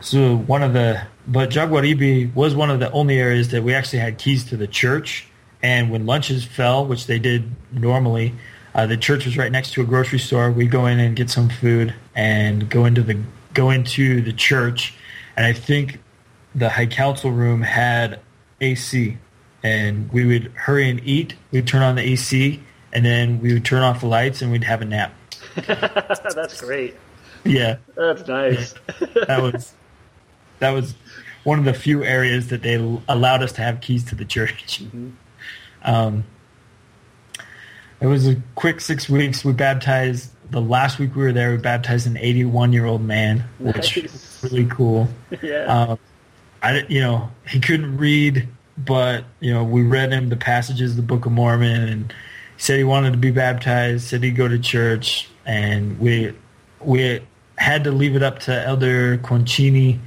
[0.00, 4.00] so one of the, but Jaguaribe was one of the only areas that we actually
[4.00, 5.26] had keys to the church.
[5.62, 8.34] And when lunches fell, which they did normally,
[8.74, 10.50] uh, the church was right next to a grocery store.
[10.50, 13.22] We'd go in and get some food and go into the
[13.54, 14.94] go into the church.
[15.36, 16.00] And I think
[16.54, 18.20] the high council room had
[18.60, 19.18] AC,
[19.62, 21.34] and we would hurry and eat.
[21.50, 24.64] We'd turn on the AC, and then we would turn off the lights, and we'd
[24.64, 25.14] have a nap.
[25.66, 26.96] That's great.
[27.44, 28.74] Yeah, That's nice.
[29.26, 29.74] that was
[30.60, 30.94] that was
[31.44, 32.74] one of the few areas that they
[33.08, 34.82] allowed us to have keys to the church.
[35.82, 36.24] Um,
[38.02, 39.44] it was a quick six weeks.
[39.44, 41.52] We baptized the last week we were there.
[41.52, 44.12] We baptized an 81 year old man, which Nice.
[44.42, 45.08] was really cool.
[45.42, 45.64] yeah.
[45.64, 45.98] Um,
[46.62, 48.46] I, you know, he couldn't read,
[48.78, 52.12] but you know, we read him the passages of the Book of Mormon, and
[52.56, 54.04] he said he wanted to be baptized.
[54.08, 56.32] Said he'd go to church, and we
[56.80, 57.20] we
[57.58, 59.98] had to leave it up to Elder Concini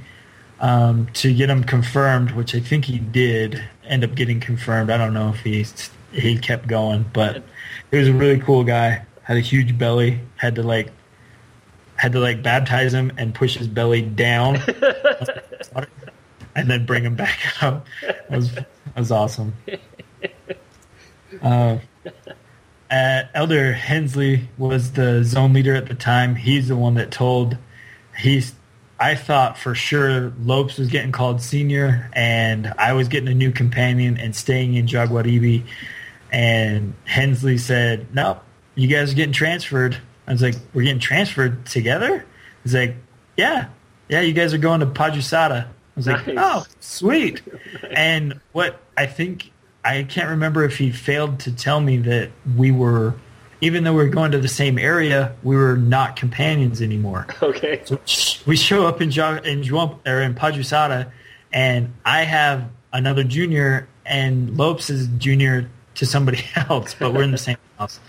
[0.60, 4.90] um, to get him confirmed, which I think he did end up getting confirmed.
[4.90, 5.66] I don't know if he
[6.12, 7.42] he kept going, but
[7.90, 9.04] he was a really cool guy.
[9.22, 10.20] Had a huge belly.
[10.36, 10.92] Had to like
[11.96, 14.56] had to like baptize him and push his belly down
[16.54, 17.86] and then bring him back up.
[18.02, 19.54] That was that was awesome.
[21.42, 21.78] Uh,
[22.90, 26.36] uh, Elder Hensley was the zone leader at the time.
[26.36, 27.56] He's the one that told.
[28.18, 28.54] He's.
[28.98, 33.52] I thought for sure Lopes was getting called senior, and I was getting a new
[33.52, 35.64] companion and staying in Jaguaribe.
[36.32, 38.40] And Hensley said, "No,
[38.74, 42.24] you guys are getting transferred." I was like, "We're getting transferred together?"
[42.62, 42.96] He's like,
[43.36, 43.68] "Yeah,
[44.08, 47.42] yeah, you guys are going to Pajusada." I was like, "Oh, sweet."
[47.90, 49.50] And what I think
[49.84, 53.14] I can't remember if he failed to tell me that we were,
[53.60, 57.26] even though we were going to the same area, we were not companions anymore.
[57.42, 57.82] okay.
[57.84, 58.00] So
[58.46, 61.10] we show up in jo- in Juan, or in Pajusada,
[61.52, 67.30] and I have another junior, and Lopes is junior to somebody else, but we're in
[67.32, 68.00] the same house.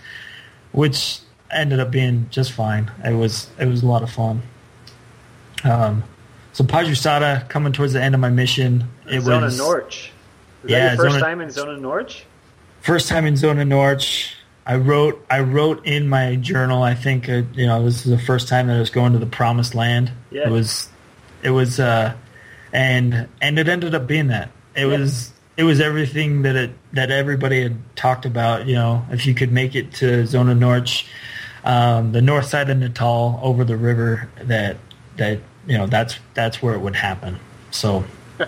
[0.72, 1.20] Which
[1.50, 2.90] ended up being just fine.
[3.04, 4.42] It was it was a lot of fun.
[5.64, 6.04] Um,
[6.52, 8.88] so Pajuçara coming towards the end of my mission.
[9.10, 10.12] It Zona was Norch.
[10.62, 12.24] Was Yeah, that your first Zona- time in Zona Norch?
[12.80, 14.34] first time in Zona Norch.
[14.66, 16.82] I wrote I wrote in my journal.
[16.82, 19.18] I think uh, you know this is the first time that I was going to
[19.18, 20.12] the promised land.
[20.30, 20.46] Yeah.
[20.46, 20.88] It was
[21.42, 22.14] it was uh,
[22.72, 24.50] and and it ended up being that.
[24.76, 24.98] It Yeah.
[24.98, 28.66] was it was everything that it that everybody had talked about.
[28.66, 31.06] You know, if you could make it to Zona Norch,
[31.64, 34.76] um, the north side of Natal over the river, that
[35.16, 37.38] that you know that's that's where it would happen.
[37.70, 38.04] So.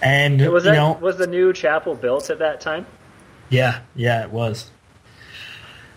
[0.00, 2.86] And Was you know, was the new chapel built at that time?
[3.48, 4.70] yeah, yeah, it was.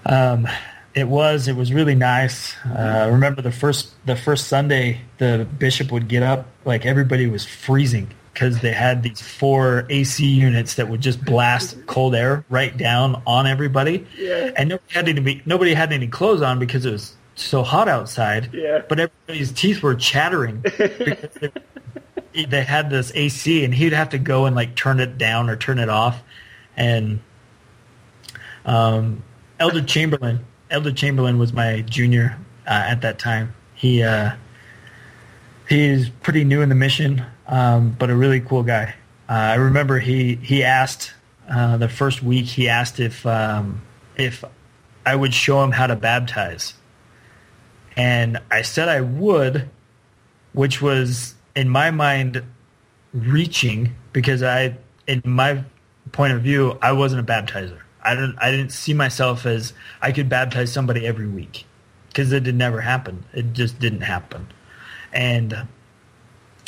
[0.07, 0.47] Um,
[0.95, 1.47] it was.
[1.47, 2.55] It was really nice.
[2.65, 7.27] Uh, I remember the first the first Sunday, the bishop would get up, like everybody
[7.27, 8.11] was freezing
[8.41, 13.21] because they had these four AC units that would just blast cold air right down
[13.27, 14.49] on everybody, Yeah.
[14.57, 18.49] and nobody had any nobody had any clothes on because it was so hot outside.
[18.51, 18.81] Yeah.
[18.89, 21.37] But everybody's teeth were chattering because
[22.33, 25.47] they, they had this AC, and he'd have to go and like turn it down
[25.47, 26.23] or turn it off,
[26.75, 27.19] and
[28.65, 29.21] um,
[29.59, 30.43] Elder Chamberlain.
[30.71, 33.53] Elder Chamberlain was my junior uh, at that time.
[33.75, 34.31] He uh,
[35.69, 38.95] he's pretty new in the mission, um, but a really cool guy.
[39.29, 41.13] Uh, I remember he he asked
[41.49, 42.45] uh, the first week.
[42.47, 43.81] He asked if um,
[44.15, 44.43] if
[45.05, 46.73] I would show him how to baptize,
[47.95, 49.69] and I said I would,
[50.53, 52.43] which was in my mind
[53.13, 55.63] reaching because I, in my
[56.13, 57.79] point of view, I wasn't a baptizer.
[58.01, 58.37] I didn't.
[58.39, 61.65] I didn't see myself as I could baptize somebody every week
[62.07, 63.25] because it had never happen.
[63.33, 64.47] It just didn't happen.
[65.13, 65.67] And,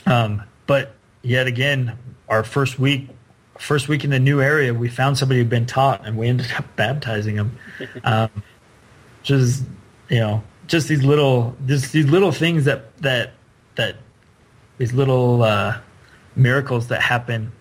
[0.05, 1.97] um, but yet again,
[2.29, 3.09] our first week,
[3.57, 6.51] first week in the new area, we found somebody who'd been taught, and we ended
[6.57, 7.57] up baptizing him.
[8.03, 8.29] Um,
[9.23, 9.63] just
[10.09, 13.33] you know, just these little, just these little things that that
[13.75, 13.95] that
[14.77, 15.79] these little uh,
[16.35, 17.51] miracles that happen.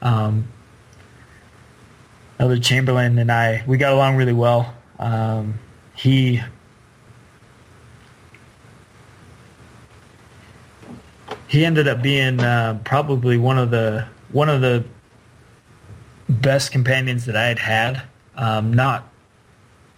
[0.00, 0.48] Um,
[2.38, 4.74] Elder Chamberlain and I, we got along really well.
[4.98, 5.58] Um,
[5.94, 6.42] he
[11.52, 14.82] he ended up being uh, probably one of the one of the
[16.26, 18.02] best companions that I had had.
[18.34, 19.06] Um, not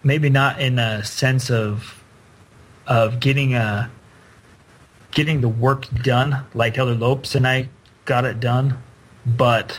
[0.02, 2.02] maybe not in a sense of
[2.88, 3.88] of getting a
[5.12, 7.68] getting the work done like Elder Lopes and I
[8.04, 8.76] got it done,
[9.24, 9.78] but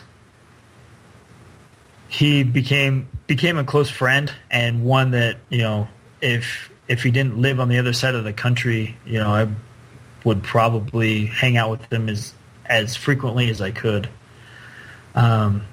[2.07, 5.89] he became became a close friend and one that you know
[6.21, 9.49] if if he didn't live on the other side of the country, you know, I
[10.25, 12.33] would probably hang out with them as
[12.65, 14.09] as frequently as I could.
[15.13, 15.65] Um,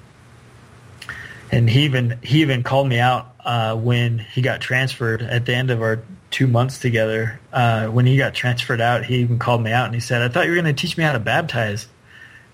[1.51, 5.53] and he even he even called me out uh, when he got transferred at the
[5.53, 7.39] end of our two months together.
[7.51, 10.29] Uh, when he got transferred out, he even called me out and he said, "I
[10.29, 11.87] thought you were going to teach me how to baptize."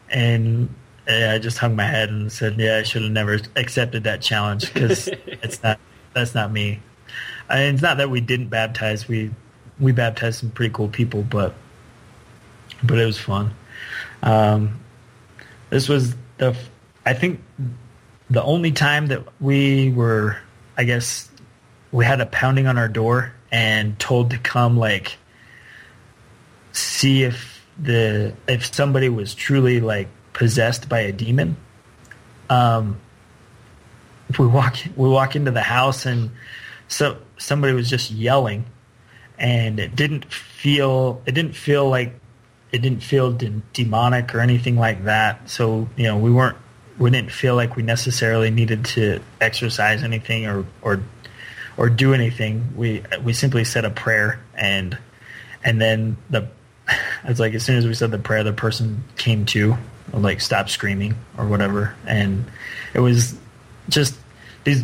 [0.09, 0.73] And
[1.07, 4.21] uh, I just hung my head and said, "Yeah, I should have never accepted that
[4.21, 5.79] challenge because it's not
[6.13, 6.79] that's not me."
[7.49, 9.31] And it's not that we didn't baptize; we
[9.79, 11.55] we baptized some pretty cool people, but
[12.83, 13.53] but it was fun.
[14.21, 14.79] Um,
[15.69, 16.55] this was the
[17.05, 17.41] I think
[18.29, 20.37] the only time that we were,
[20.77, 21.29] I guess,
[21.91, 25.17] we had a pounding on our door and told to come like
[26.71, 31.57] see if the if somebody was truly like possessed by a demon.
[32.49, 32.99] Um,
[34.37, 36.31] we walk we walk into the house and
[36.87, 38.65] so somebody was just yelling,
[39.37, 42.18] and it didn't feel it didn't feel like
[42.71, 45.49] it didn't feel de- demonic or anything like that.
[45.49, 46.57] So you know we weren't
[46.97, 51.01] we didn't feel like we necessarily needed to exercise anything or or
[51.77, 52.73] or do anything.
[52.75, 54.97] We we simply said a prayer and
[55.63, 56.47] and then the
[57.23, 59.77] it's like as soon as we said the prayer, the person came to
[60.13, 62.45] like stopped screaming or whatever, and
[62.93, 63.35] it was
[63.87, 64.15] just
[64.63, 64.83] these.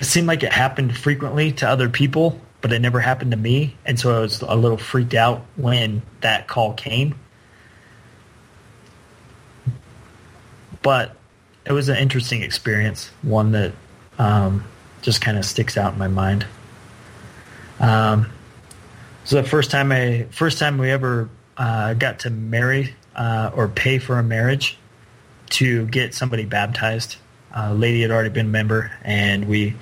[0.00, 3.76] It seemed like it happened frequently to other people, but it never happened to me,
[3.84, 7.18] and so I was a little freaked out when that call came.
[10.82, 11.16] But
[11.64, 13.72] it was an interesting experience, one that
[14.18, 14.64] um,
[15.02, 16.46] just kind of sticks out in my mind.
[17.80, 18.26] Um,
[19.24, 23.68] so the first time I first time we ever uh, got to marry uh, or
[23.68, 24.78] pay for a marriage
[25.50, 27.16] to get somebody baptized.
[27.52, 29.74] A lady had already been a member, and we,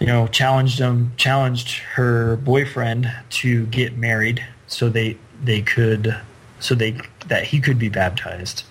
[0.00, 6.16] you know, challenged them, challenged her boyfriend to get married so they they could
[6.58, 6.98] so they
[7.28, 8.64] that he could be baptized.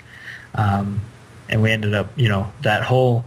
[0.56, 1.02] Um,
[1.48, 3.24] and we ended up, you know, that whole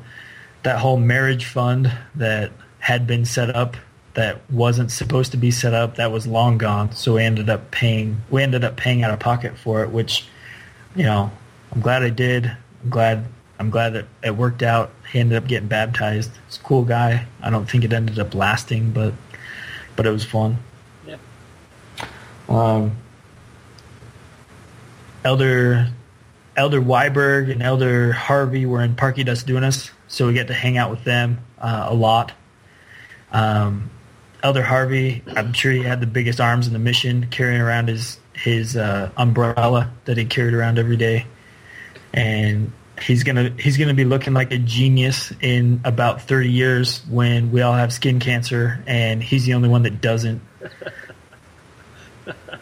[0.64, 2.50] that whole marriage fund that
[2.80, 3.76] had been set up
[4.14, 6.92] that wasn't supposed to be set up that was long gone.
[6.92, 10.26] So we ended up paying we ended up paying out of pocket for it, which
[10.96, 11.30] you know
[11.72, 12.46] I'm glad I did.
[12.46, 13.26] I'm glad
[13.58, 14.90] I'm glad that it worked out.
[15.10, 16.30] He ended up getting baptized.
[16.46, 17.26] He's a cool guy.
[17.40, 19.14] I don't think it ended up lasting, but
[19.94, 20.58] but it was fun.
[21.06, 21.18] Yeah.
[22.48, 22.96] Um,
[25.24, 25.88] Elder
[26.56, 30.76] Elder Weiberg and Elder Harvey were in Parque das Dunas, so we get to hang
[30.76, 32.32] out with them uh, a lot.
[33.32, 33.90] Um,
[34.42, 38.18] Elder Harvey, I'm sure he had the biggest arms in the mission, carrying around his
[38.34, 41.26] his uh, umbrella that he carried around every day,
[42.12, 42.72] and
[43.06, 47.62] he's gonna he's gonna be looking like a genius in about 30 years when we
[47.62, 50.40] all have skin cancer, and he's the only one that doesn't.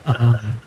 [0.06, 0.60] Um,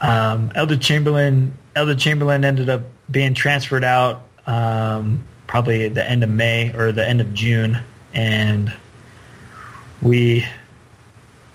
[0.00, 6.22] um, Elder Chamberlain Elder Chamberlain ended up being transferred out um, probably at the end
[6.22, 7.80] of May or the end of June,
[8.14, 8.72] and
[10.00, 10.46] we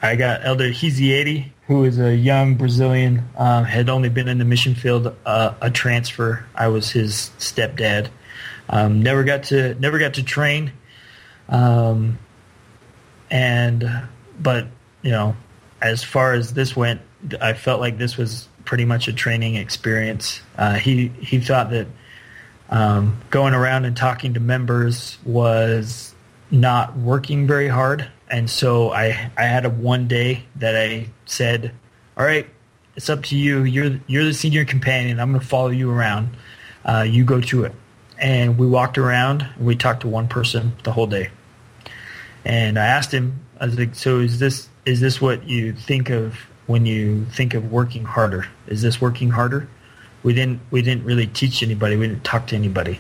[0.02, 4.46] I got Elder Hizieti, who is a young Brazilian, um, had only been in the
[4.46, 6.46] mission field uh, a transfer.
[6.56, 8.10] I was his stepdad.
[8.70, 10.72] Um, never got to never got to train,
[11.50, 12.18] um,
[13.30, 14.08] and
[14.40, 14.68] but
[15.02, 15.36] you know,
[15.82, 17.02] as far as this went,
[17.42, 20.42] I felt like this was pretty much a training experience.
[20.58, 21.88] Uh, he he thought that
[22.70, 26.16] um, going around and talking to members was
[26.50, 31.74] not working very hard, and so I I had a one day that I said,
[32.18, 32.48] "All right,
[32.96, 33.64] it's up to you.
[33.64, 35.20] You're you're the senior companion.
[35.20, 36.30] I'm going to follow you around.
[36.86, 37.74] Uh, you go to it."
[38.18, 41.30] And we walked around and we talked to one person the whole day.
[42.46, 46.10] And I asked him, I was like, "So is this is this what you think
[46.10, 46.36] of
[46.68, 48.48] when you think of working harder?
[48.68, 49.68] Is this working harder?"
[50.24, 51.98] We didn't we didn't really teach anybody.
[51.98, 53.00] We didn't talk to anybody.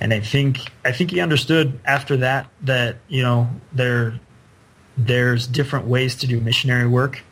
[0.00, 4.18] And I think I think he understood after that that you know there
[4.96, 7.22] there's different ways to do missionary work.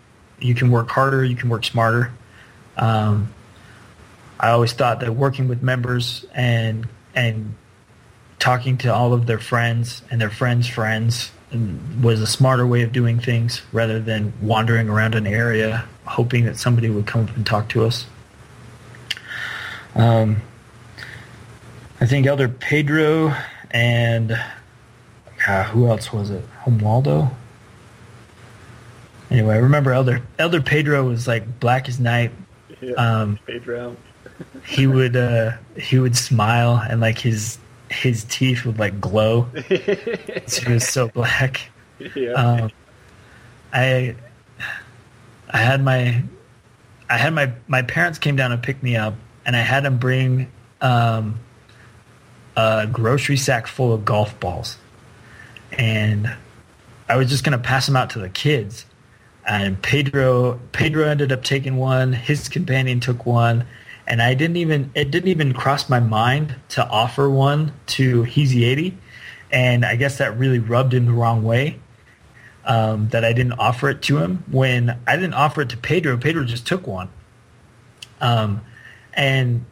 [0.41, 1.25] You can work harder.
[1.25, 2.13] You can work smarter.
[2.77, 3.33] Um,
[4.41, 7.55] I always thought that working with members and and
[8.39, 11.31] talking to all of their friends and their friends' friends
[12.01, 16.57] was a smarter way of doing things rather than wandering around an area hoping that
[16.57, 18.07] somebody would come up and talk to us.
[19.95, 20.43] Um,
[22.01, 23.35] I think Elder Pedro
[23.71, 24.33] and
[25.47, 26.45] uh, who else was it?
[26.65, 27.31] Romualdo.
[29.33, 32.33] Anyway, I remember Elder Elder Pedro was like black as night.
[32.83, 32.93] Yeah.
[32.93, 33.97] Um, Pedro.
[34.66, 37.59] he would uh, he would smile and like his
[37.91, 39.43] his teeth would like glow.
[39.68, 41.62] he was so black.
[42.14, 42.33] yeah.
[42.33, 42.70] Um,
[43.72, 44.16] I
[45.49, 46.22] I had my
[47.09, 49.14] I had my my parents came down and picked me up,
[49.47, 50.53] and I had them bring
[50.83, 51.41] um,
[52.55, 54.76] a grocery sack full of golf balls,
[55.72, 56.35] and
[57.09, 58.85] I was just gonna pass them out to the kids.
[59.47, 62.12] And Pedro Pedro ended up taking one.
[62.12, 63.66] His companion took one,
[64.07, 68.95] and I didn't even it didn't even cross my mind to offer one to Hizieti,
[69.51, 71.78] and I guess that really rubbed him the wrong way.
[72.64, 76.16] Um, that I didn't offer it to him when I didn't offer it to Pedro.
[76.16, 77.09] Pedro just took one.
[78.20, 78.61] Um,
[79.14, 79.64] and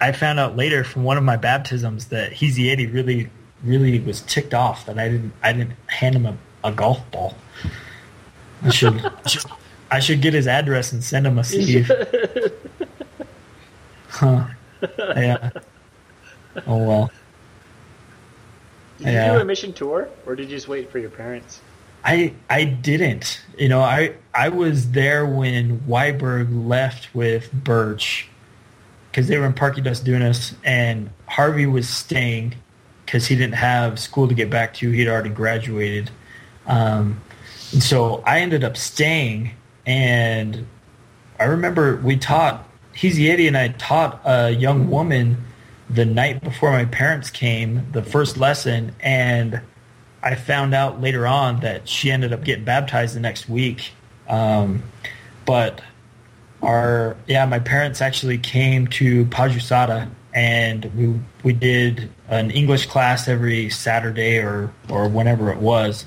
[0.00, 3.30] I found out later from one of my baptisms that Hizieti really,
[3.64, 7.34] really was ticked off that I didn't, I didn't hand him a, a golf ball.
[8.64, 9.12] I should,
[9.90, 11.90] I should, get his address and send him a sleeve.
[14.08, 14.46] Huh.
[15.16, 15.50] Yeah.
[16.68, 17.10] Oh well.
[18.98, 21.60] Did you do a mission tour, or did you just wait for your parents?
[22.04, 23.42] I I didn't.
[23.58, 28.28] You know, I I was there when Weiberg left with Birch
[29.10, 32.54] because they were in Parque das Dunas, and Harvey was staying
[33.04, 34.90] because he didn't have school to get back to.
[34.90, 36.10] He'd already graduated,
[36.66, 37.20] um,
[37.74, 39.50] and so I ended up staying.
[39.84, 40.66] And
[41.38, 45.44] I remember we taught Hizieti and I taught a young woman
[45.90, 49.60] the night before my parents came the first lesson, and
[50.22, 53.92] I found out later on that she ended up getting baptized the next week.
[54.28, 54.82] Um,
[55.44, 55.82] but
[56.62, 63.28] our yeah, my parents actually came to Pajuçara and we we did an English class
[63.28, 66.06] every Saturday or or whenever it was.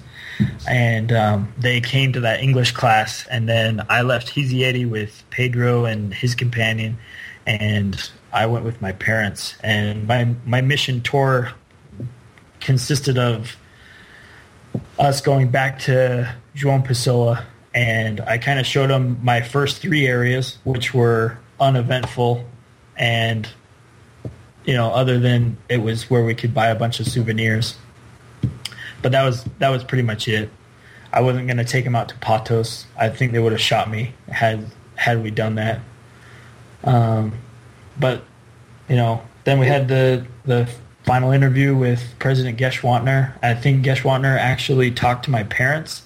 [0.67, 5.85] And um, they came to that English class, and then I left Hizieti with Pedro
[5.85, 6.97] and his companion,
[7.45, 9.55] and I went with my parents.
[9.63, 11.51] And my my mission tour
[12.59, 13.55] consisted of
[14.99, 20.05] us going back to João Pessoa, and I kind of showed them my first three
[20.07, 22.45] areas, which were uneventful,
[22.95, 23.47] and
[24.65, 27.77] you know, other than it was where we could buy a bunch of souvenirs.
[29.07, 30.49] But that was that was pretty much it.
[31.13, 32.85] I wasn't gonna take him out to Patos.
[32.99, 34.65] I think they would have shot me had
[34.97, 35.79] had we done that.
[36.83, 37.31] Um,
[37.97, 38.23] but
[38.89, 40.69] you know, then we had the the
[41.05, 43.31] final interview with President Geschwantner.
[43.41, 46.01] I think Geschwantner actually talked to my parents.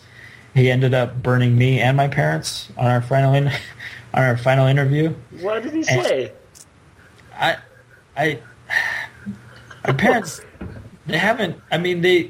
[0.54, 3.48] He ended up burning me and my parents on our final in,
[4.14, 5.16] on our final interview.
[5.40, 6.32] What did he And- say?
[7.34, 7.58] I,
[8.16, 8.40] I,
[9.88, 10.42] my parents,
[11.08, 11.60] they haven't.
[11.72, 12.30] I mean, they,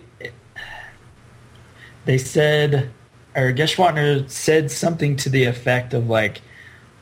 [2.06, 2.90] they said,
[3.36, 6.42] or Geschwantner said something to the effect of like,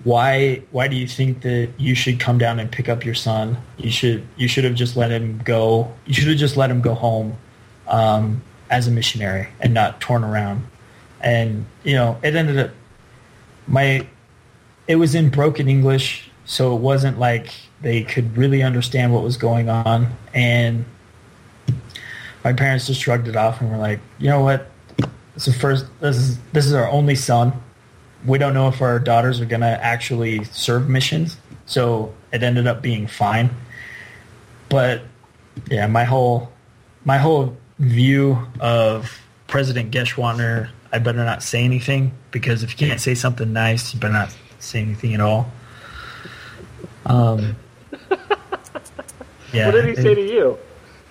[0.04, 3.58] why, why do you think that you should come down and pick up your son?
[3.78, 5.94] You should, you should have just let him go.
[6.06, 7.38] You should have just let him go home,
[7.88, 10.66] um, as a missionary and not torn around.
[11.22, 12.72] And you know, it ended up
[13.68, 14.08] my
[14.88, 19.38] it was in broken English, so it wasn't like they could really understand what was
[19.38, 20.08] going on.
[20.34, 20.86] And
[22.44, 24.70] my parents just shrugged it off and were like, "You know what?
[25.34, 25.86] This is first.
[26.00, 27.54] This is this is our only son.
[28.26, 32.82] We don't know if our daughters are gonna actually serve missions, so it ended up
[32.82, 33.50] being fine."
[34.68, 35.02] But
[35.70, 36.52] yeah, my whole
[37.06, 43.02] my whole view of President Geschwantner, I better not say anything because if you can't
[43.02, 45.52] say something nice, you better not say anything at all.
[47.06, 47.56] Um,
[49.54, 50.58] yeah, what did he say it, to you?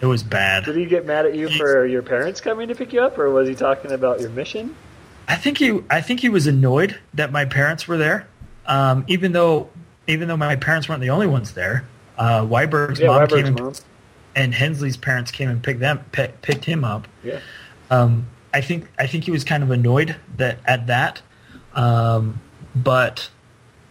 [0.00, 0.64] It was bad.
[0.64, 3.30] Did he get mad at you for your parents coming to pick you up, or
[3.30, 4.74] was he talking about your mission?
[5.26, 8.26] I think he I think he was annoyed that my parents were there,
[8.66, 9.68] um, even though
[10.06, 11.84] even though my parents weren't the only ones there.
[12.16, 13.74] Uh, Weiberg's Yeah, mom Weiberg's came and, mom.
[14.34, 17.06] and Hensley's parents came and picked them pi- picked him up.
[17.22, 17.40] Yeah.
[17.90, 21.20] Um, I think I think he was kind of annoyed that at that,
[21.74, 22.40] um,
[22.74, 23.28] but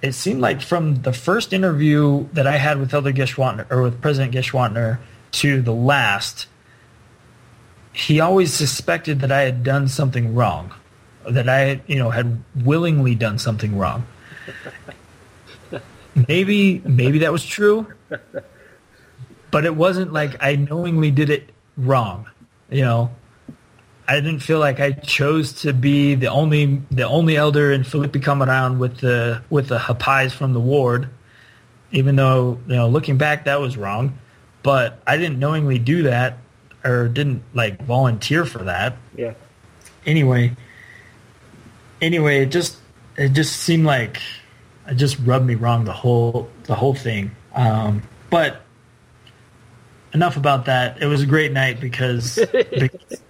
[0.01, 4.01] it seemed like from the first interview that I had with Elder Geschwantner or with
[4.01, 4.99] President Geschwantner
[5.37, 6.47] to the last,
[7.93, 10.73] he always suspected that I had done something wrong,
[11.29, 14.05] that I you know had willingly done something wrong.
[16.27, 17.87] maybe maybe that was true,
[19.51, 22.27] but it wasn't like I knowingly did it wrong.
[22.69, 23.11] You know,
[24.07, 28.13] I didn't feel like I chose to be the only the only elder in Felipe
[28.13, 31.09] Camarão with the with the hapais from the ward,
[31.91, 34.17] even though you know looking back that was wrong,
[34.67, 36.39] but I didn't knowingly do that
[36.83, 38.97] or didn't like volunteer for that.
[39.15, 39.33] Yeah.
[40.05, 40.57] Anyway,
[42.01, 42.75] anyway, it just
[43.15, 44.21] it just seemed like
[44.85, 47.31] it just rubbed me wrong the whole the whole thing.
[47.55, 48.63] Um, but
[50.13, 51.01] enough about that.
[51.01, 53.21] It was a great night because, because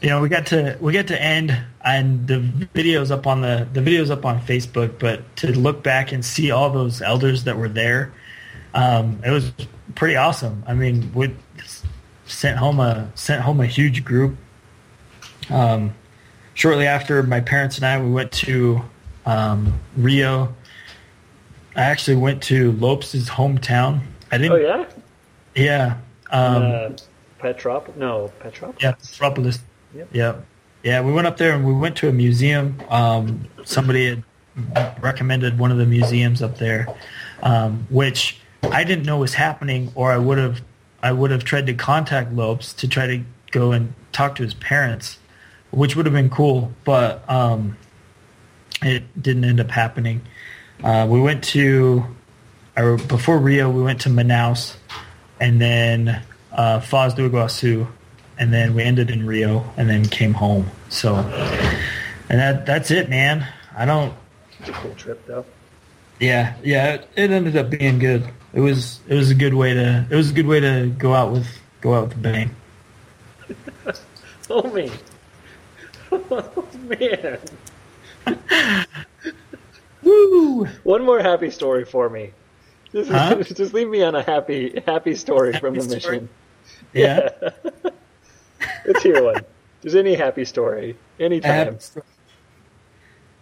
[0.00, 2.40] you know we got to we got to end and the
[2.74, 6.50] videos up on the the videos up on Facebook, but to look back and see
[6.50, 8.12] all those elders that were there,
[8.74, 9.52] um, it was
[9.94, 10.64] pretty awesome.
[10.66, 11.34] I mean, we
[12.26, 14.36] sent home a sent home a huge group.
[15.48, 15.94] Um,
[16.54, 18.82] shortly after my parents and I, we went to
[19.26, 20.54] um, Rio.
[21.76, 24.02] I actually went to Lopes' hometown.
[24.30, 24.52] I didn't.
[24.52, 24.86] Oh yeah.
[25.54, 25.96] Yeah.
[26.30, 26.90] Um, uh,
[27.38, 27.96] Petrop?
[27.96, 28.80] No, Petrop.
[28.82, 29.58] yeah, Petropolis.
[29.94, 30.08] Yep.
[30.12, 30.36] Yeah.
[30.82, 32.80] Yeah, we went up there and we went to a museum.
[32.88, 34.22] Um, somebody
[34.74, 36.86] had recommended one of the museums up there,
[37.42, 40.60] um, which I didn't know was happening, or I would have
[41.02, 44.54] I would have tried to contact Lopes to try to go and talk to his
[44.54, 45.18] parents,
[45.70, 47.76] which would have been cool, but um,
[48.82, 50.22] it didn't end up happening.
[50.82, 52.04] Uh, we went to,
[52.76, 54.76] or before Rio, we went to Manaus,
[55.40, 57.86] and then uh, Foz do Iguaçu,
[58.38, 60.70] and then we ended in Rio, and then came home.
[60.88, 63.46] So, and that that's it, man.
[63.76, 64.14] I don't.
[64.58, 65.44] It's a cool trip though.
[66.18, 66.94] Yeah, yeah.
[66.94, 68.28] It, it ended up being good.
[68.52, 71.14] It was it was a good way to it was a good way to go
[71.14, 71.46] out with
[71.80, 72.54] go out with a bang.
[74.48, 74.90] Oh me.
[76.12, 77.38] Oh man.
[80.02, 80.64] Woo!
[80.82, 82.32] One more happy story for me.
[82.92, 83.42] Just, Huh?
[83.42, 85.96] just leave me on a happy happy story from the story?
[86.20, 86.28] mission.
[86.92, 87.28] Yeah.
[88.84, 89.44] Let's hear one.
[89.82, 90.96] Just any happy story.
[91.18, 91.50] Anytime.
[91.74, 92.02] have-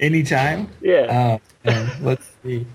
[0.00, 0.68] Anytime.
[0.80, 1.38] Yeah.
[1.64, 2.66] Uh, uh, let's see.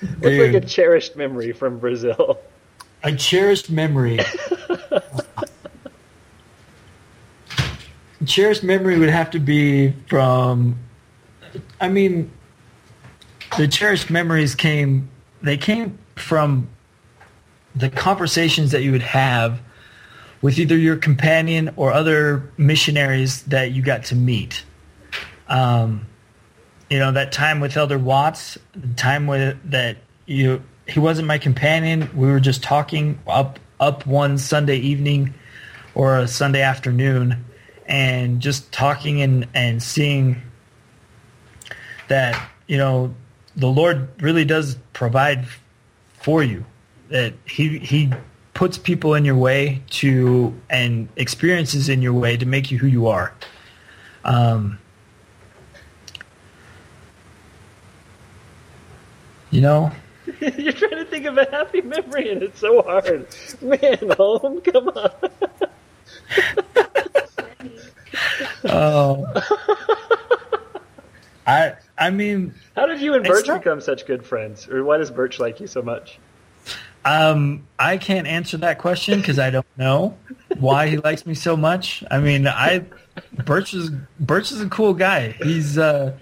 [0.00, 2.40] What's like a cherished memory from Brazil?
[3.02, 4.20] a cherished memory.
[8.26, 10.78] cherished memory would have to be from.
[11.80, 12.30] I mean,
[13.56, 15.08] the cherished memories came.
[15.42, 16.68] They came from
[17.74, 19.60] the conversations that you would have
[20.42, 24.64] with either your companion or other missionaries that you got to meet.
[25.48, 26.06] Um,
[26.90, 31.38] you know that time with Elder Watts, the time with that you he wasn't my
[31.38, 32.10] companion.
[32.14, 35.32] We were just talking up up one Sunday evening
[35.94, 37.44] or a Sunday afternoon
[37.86, 40.42] and just talking and, and seeing
[42.08, 43.14] that, you know,
[43.56, 45.46] the Lord really does provide
[46.14, 46.64] for you.
[47.08, 48.12] That he he
[48.52, 52.86] puts people in your way to and experiences in your way to make you who
[52.86, 53.32] you are.
[54.24, 54.78] Um,
[59.50, 59.90] you know,
[60.40, 63.26] You're trying to think of a happy memory, and it's so hard.
[63.60, 65.10] Man, Holm, come on.
[68.64, 69.26] oh,
[71.46, 74.68] I I mean, How did you and Birch not- become such good friends?
[74.68, 76.18] Or why does Birch like you so much?
[77.04, 80.16] Um, I can't answer that question because I don't know
[80.58, 82.04] why he likes me so much.
[82.10, 82.84] I mean, I
[83.44, 83.90] Birch is
[84.20, 85.30] Birch is a cool guy.
[85.42, 86.12] He's uh,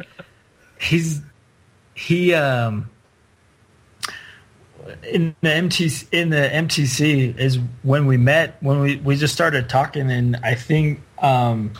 [0.80, 1.20] he's
[1.94, 2.88] he um
[5.02, 9.68] in the MTC in the MTC is when we met when we we just started
[9.68, 11.72] talking and I think um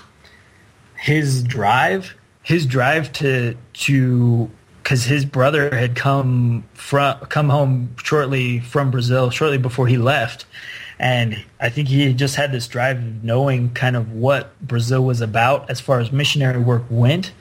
[0.97, 2.15] his drive
[2.49, 4.51] his drive to to
[4.89, 10.47] because his brother had come from come home shortly from Brazil shortly before he left,
[10.99, 15.21] and I think he just had this drive of knowing kind of what Brazil was
[15.21, 17.33] about as far as missionary work went.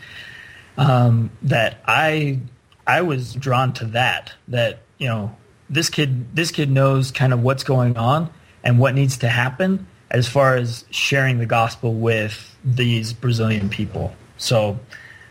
[0.77, 2.41] Um, that I
[2.85, 4.33] I was drawn to that.
[4.49, 5.36] That you know
[5.69, 8.29] this kid this kid knows kind of what's going on
[8.63, 14.15] and what needs to happen as far as sharing the gospel with these Brazilian people.
[14.37, 14.79] So,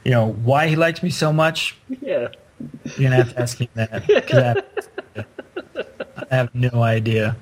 [0.05, 2.29] you know, why he likes me so much, Yeah.
[2.85, 4.65] you're gonna have to ask him that.
[5.15, 5.27] I, have,
[6.31, 7.37] I have no idea.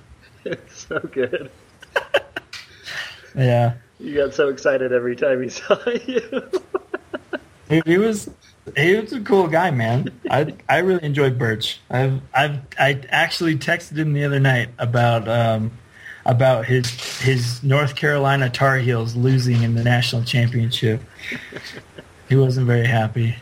[0.45, 1.51] It's so good.
[3.37, 6.49] Yeah, You got so excited every time he saw you.
[7.69, 8.31] he, he was
[8.77, 10.09] he was a cool guy, man.
[10.31, 11.81] I I really enjoyed Birch.
[11.91, 15.73] I've I've I actually texted him the other night about um
[16.25, 16.89] about his
[17.21, 21.03] his North Carolina Tar Heels losing in the national championship.
[22.29, 23.37] He wasn't very happy.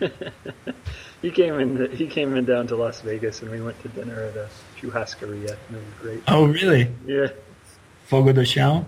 [1.23, 1.91] he came in.
[1.93, 4.49] He came in down to Las Vegas, and we went to dinner at a
[4.81, 5.57] churrascaria.
[5.69, 6.23] And it was great.
[6.27, 6.91] Oh, really?
[7.07, 7.29] Yeah.
[8.07, 8.87] Fogo de Chão?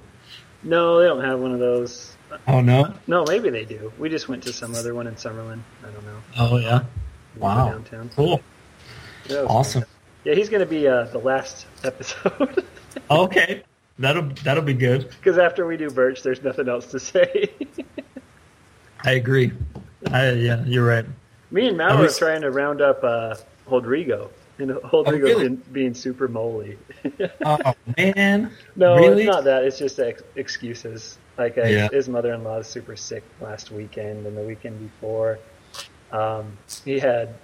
[0.64, 2.16] No, they don't have one of those.
[2.48, 2.92] Oh no.
[3.06, 3.92] No, maybe they do.
[3.98, 5.60] We just went to some other one in Summerlin.
[5.82, 6.18] I don't know.
[6.38, 6.80] Oh yeah.
[7.36, 7.70] We Wow.
[7.70, 8.10] Downtown.
[8.14, 8.40] Cool.
[9.28, 9.82] Yeah, Awesome.
[9.82, 9.90] fun.
[10.24, 12.64] Yeah, he's going to be uh, the last episode.
[13.10, 13.62] Okay.
[13.98, 15.08] That'll that'll be good.
[15.08, 17.50] Because after we do Birch, there's nothing else to say.
[19.04, 19.52] I agree.
[20.10, 21.04] I yeah, you're right.
[21.50, 23.34] Me and Mal was- are trying to round up uh,
[23.68, 24.30] Rodrigo.
[24.58, 25.48] And Rodrigo's really?
[25.48, 26.78] been, being super moly.
[27.44, 28.50] Oh man.
[28.76, 29.24] No, really?
[29.24, 29.64] it's not that.
[29.64, 31.18] It's just ex- excuses.
[31.38, 31.88] Like uh, Yeah.
[31.90, 35.38] his mother-in-law is super sick last weekend, and the weekend before,
[36.12, 37.34] um, he had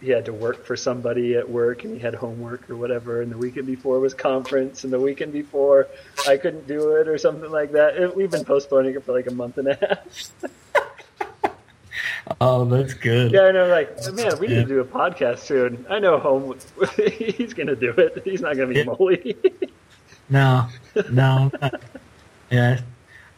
[0.00, 3.20] he had to work for somebody at work, and he had homework or whatever.
[3.22, 5.86] And the weekend before was conference, and the weekend before
[6.26, 7.96] I couldn't do it or something like that.
[7.96, 10.30] And we've been postponing it for like a month and a half.
[12.40, 13.30] Oh, that's good.
[13.30, 13.68] yeah, I know.
[13.68, 15.86] Like, man, we need to do a podcast soon.
[15.88, 16.58] I know home.
[17.12, 18.20] he's gonna do it.
[18.24, 18.84] He's not gonna be Yeah.
[18.84, 19.36] moly.
[20.28, 20.66] No,
[21.08, 21.52] no.
[22.50, 22.80] yeah.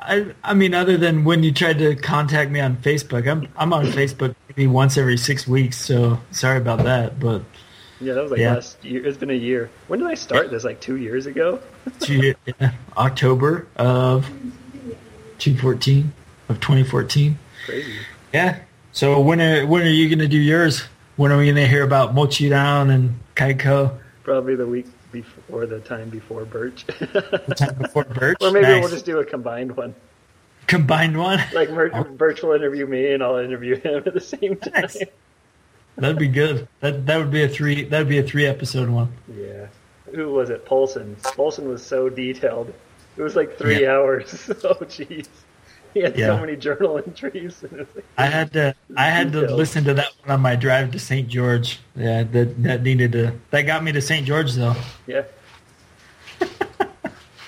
[0.00, 3.72] I I mean, other than when you tried to contact me on Facebook, I'm I'm
[3.72, 5.76] on Facebook maybe once every six weeks.
[5.76, 7.42] So sorry about that, but
[8.00, 8.54] yeah, that was like Yeah.
[8.54, 9.04] last year.
[9.04, 9.70] It's been a year.
[9.88, 10.64] When did I start this?
[10.64, 11.60] Like two years ago.
[12.00, 14.26] gee, yeah, October of
[15.38, 16.12] 2014
[16.48, 17.38] of 2014.
[17.66, 17.92] Crazy.
[18.32, 18.60] Yeah.
[18.92, 20.84] So when are when are you gonna do yours?
[21.16, 23.98] When are we gonna hear about Mossoró and Caicó?
[24.22, 26.84] Probably the week before the time before Birch.
[26.86, 28.36] The time before Birch?
[28.40, 28.80] or maybe Nice.
[28.82, 29.94] we'll just do a combined one.
[30.66, 31.40] combined one.
[31.52, 34.82] Like Mer- Birch will interview me and I'll interview him at the same time.
[34.82, 35.02] Nice.
[35.96, 36.68] That'd be good.
[36.80, 37.84] That that would be a three.
[37.84, 39.12] That'd be a three episode one.
[39.36, 39.66] Yeah.
[40.14, 40.64] Who was it?
[40.64, 41.16] Polson.
[41.22, 42.72] Polson was so detailed.
[43.16, 43.92] It was like three Yeah.
[43.96, 44.48] hours.
[44.64, 45.26] oh jeez.
[45.94, 46.40] He had so Yeah.
[46.40, 47.62] many journal entries.
[47.62, 48.74] And it was like, I had to.
[48.96, 51.26] I had to listen to that one on my drive to St.
[51.28, 51.80] George.
[51.96, 53.32] Yeah, that that needed to.
[53.50, 54.26] That got me to St.
[54.26, 54.76] George though.
[55.06, 55.22] yeah.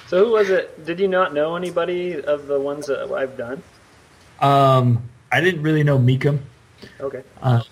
[0.08, 0.84] so who was it?
[0.84, 3.62] Did you not know anybody of the ones that I've done?
[4.40, 6.40] Um, I didn't really know Meekum.
[6.98, 7.22] Okay.
[7.42, 7.62] Um,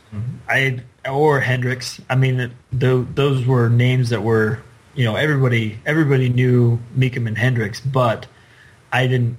[0.48, 2.00] I or Hendrix.
[2.10, 4.60] I mean, tho- those were names that were
[4.94, 8.26] you know everybody everybody knew Meekum and Hendrix, but
[8.92, 9.36] I didn't.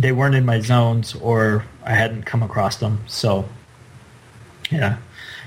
[0.00, 3.00] They weren't in my zones, or I hadn't come across them.
[3.06, 3.46] So
[4.70, 4.96] yeah,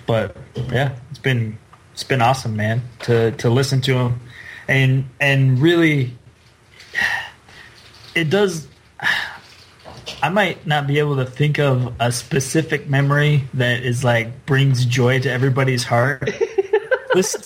[0.06, 1.58] but yeah, it's been
[1.94, 4.20] it's been awesome, man, to to listen to them,
[4.68, 6.16] and and really,
[8.16, 8.68] it does.
[10.22, 14.86] I might not be able to think of a specific memory that is like brings
[14.86, 16.30] joy to everybody's heart.
[17.16, 17.44] Listen,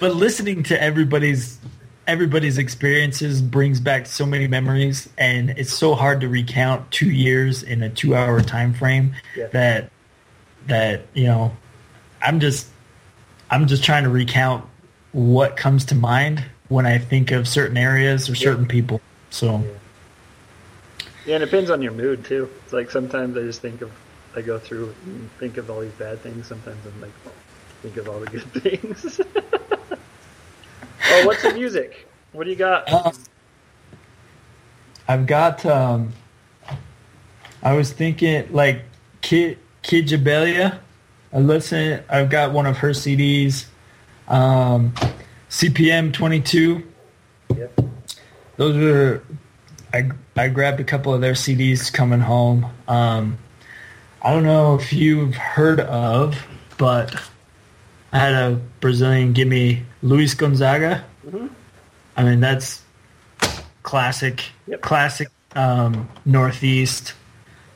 [0.00, 1.58] but listening to everybody's
[2.06, 7.62] everybody's experiences brings back so many memories, and it's so hard to recount two years
[7.62, 9.46] in a two-hour time frame Yeah.
[9.48, 9.90] that
[10.66, 11.56] that you know,
[12.22, 12.68] I'm just
[13.50, 14.64] I'm just trying to recount
[15.12, 19.00] what comes to mind when I think of certain areas or certain people.
[19.30, 19.62] So
[21.26, 22.48] Yeah, and it depends on your mood too.
[22.64, 23.92] It's like sometimes I just think of,
[24.34, 26.46] I go through and think of all these bad things.
[26.46, 27.12] Sometimes I'm like,
[27.82, 29.20] think of all the good things.
[31.06, 32.06] Oh, what's the music?
[32.32, 32.90] What do you got?
[32.92, 33.12] Um,
[35.06, 35.64] I've got.
[35.66, 36.12] Um,
[37.62, 38.82] I was thinking like
[39.22, 40.78] Kid Kid Abelha.
[41.32, 42.02] I listen.
[42.08, 43.66] I've got one of her CDs.
[44.28, 44.94] Um,
[45.50, 46.82] CPM twenty two.
[47.54, 47.80] Yep.
[48.56, 49.22] Those were.
[49.92, 52.66] I I grabbed a couple of their CDs coming home.
[52.88, 53.38] Um,
[54.22, 56.46] I don't know if you've heard of,
[56.78, 57.14] but
[58.12, 61.02] I had a Brazilian give me Luiz Gonzaga.
[61.26, 61.48] Mhm.
[62.16, 62.82] I mean that's
[63.82, 64.80] classic, Yep.
[64.82, 67.14] classic um, Northeast.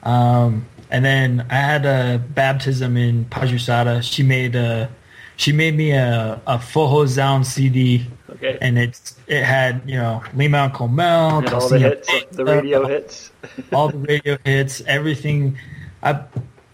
[0.03, 4.03] Um, and then I had a baptism in Pajuçara.
[4.03, 4.89] She made a,
[5.37, 8.59] she made me a a Forrozão CD, Okay.
[8.61, 12.87] and it's it had you know Limão com Mel, And all the hits, the radio
[12.87, 13.31] hits.
[13.73, 15.57] all the radio hits, everything.
[16.03, 16.21] I,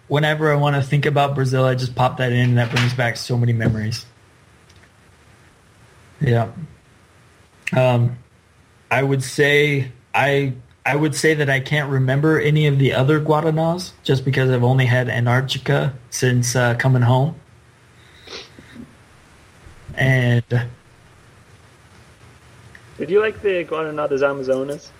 [0.09, 2.92] whenever I want to think about Brazil, I just pop that in, and that brings
[2.94, 4.05] back so many memories.
[6.20, 6.50] Yeah.
[7.74, 8.18] Um,
[8.90, 10.54] I would say I
[10.86, 14.62] I would say that I can't remember any of the other Guaranas just because I've
[14.62, 17.36] only had Antarctica since uh, coming home.
[19.94, 20.44] And
[22.98, 24.90] Did you like the Guaraná Amazonas?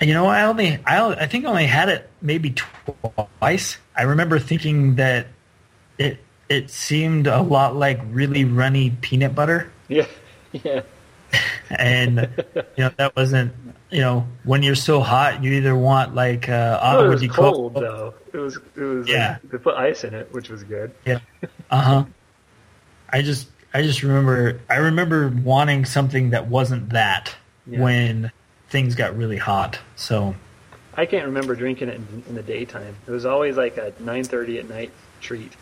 [0.00, 2.54] You know, I only, I, I think I only had it maybe
[3.40, 3.78] twice.
[3.96, 5.26] I remember thinking that
[6.48, 10.06] it, seemed a lot like really runny peanut butter, Yeah.
[10.52, 10.82] Yeah.
[11.70, 12.28] and
[12.76, 13.52] you know that wasn't,
[13.90, 17.28] you know, when you're so hot, you either want like uh, agua it was de
[17.28, 18.14] cold though.
[18.32, 18.56] It was.
[18.76, 19.08] It was.
[19.08, 19.38] Yeah.
[19.42, 20.92] Like, they put ice in it, which was good.
[21.04, 21.20] Yeah.
[21.70, 22.04] Uh huh.
[23.10, 27.34] I just, I just remember, I remember wanting something that wasn't that
[27.66, 27.80] Yeah.
[27.80, 28.32] when
[28.68, 29.78] things got really hot.
[29.96, 30.34] So
[30.94, 32.96] I can't remember drinking it in, in the daytime.
[33.06, 34.90] It was always like a 9:30 at night
[35.20, 35.52] treat.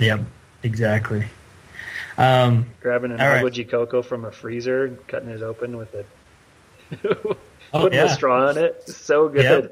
[0.00, 0.18] Yeah,
[0.62, 1.26] exactly.
[2.18, 3.38] Um, Grabbing an right.
[3.38, 6.06] agua de coco from a freezer, and cutting it open with it,
[7.72, 8.06] Oh, putting yeah.
[8.06, 8.88] a straw in it.
[8.88, 9.70] So good.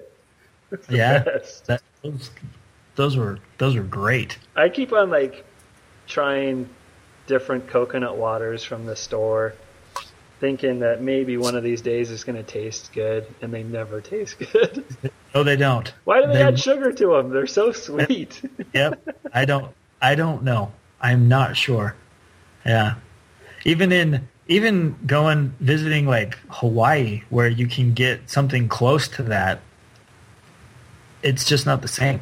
[0.70, 0.82] Yep.
[0.88, 1.18] Yeah.
[1.66, 2.30] That, those,
[2.94, 4.38] those were those were great.
[4.54, 5.44] I keep on like
[6.06, 6.68] trying
[7.26, 9.54] different coconut waters from the store,
[10.40, 14.00] thinking that maybe one of these days it's going to taste good, and they never
[14.00, 14.84] taste good.
[15.34, 15.92] No, they don't.
[16.04, 17.28] Why do they, They- add sugar to them?
[17.28, 18.40] They're so sweet.
[18.72, 19.18] Yep.
[19.34, 19.74] I don't.
[20.00, 20.72] I don't know.
[21.00, 21.94] I'm not sure.
[22.64, 22.94] Yeah.
[23.64, 29.60] Even in even going visiting like Hawaii, where you can get something close to that,
[31.22, 32.20] it's just not the same.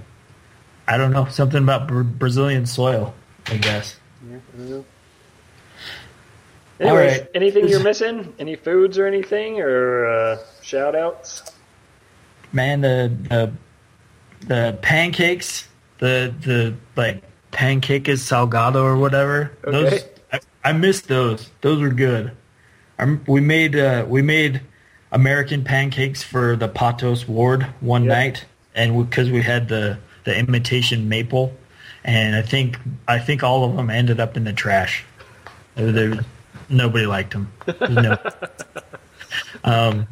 [0.88, 1.26] I don't know.
[1.26, 3.14] Something about Bra- Brazilian soil,
[3.46, 3.96] I guess.
[4.28, 4.84] Yeah, I don't know.
[6.80, 7.28] All Anyways, right.
[7.34, 8.34] anything you're missing?
[8.38, 11.42] Any foods or anything, or uh, shout outs?
[12.52, 13.52] Man, the the
[14.46, 15.68] the pancakes,
[15.98, 17.22] the the like
[17.56, 19.50] pancake is salgado or whatever.
[19.62, 21.48] Those I, I missed those.
[21.62, 22.30] Those were good.
[22.98, 24.60] i we made uh, we made
[25.10, 28.12] American pancakes for the Patos ward one Yep.
[28.12, 28.44] night,
[28.74, 31.54] and because we, had the the imitation maple,
[32.04, 32.78] and I think
[33.08, 35.02] I think all of them ended up in the trash.
[35.76, 36.20] They- they-
[36.68, 37.50] nobody liked them.
[37.88, 38.18] No.
[39.64, 40.06] um,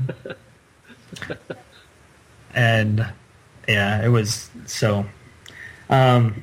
[2.55, 3.07] and
[3.69, 5.05] yeah, it was so.
[5.91, 6.43] Um,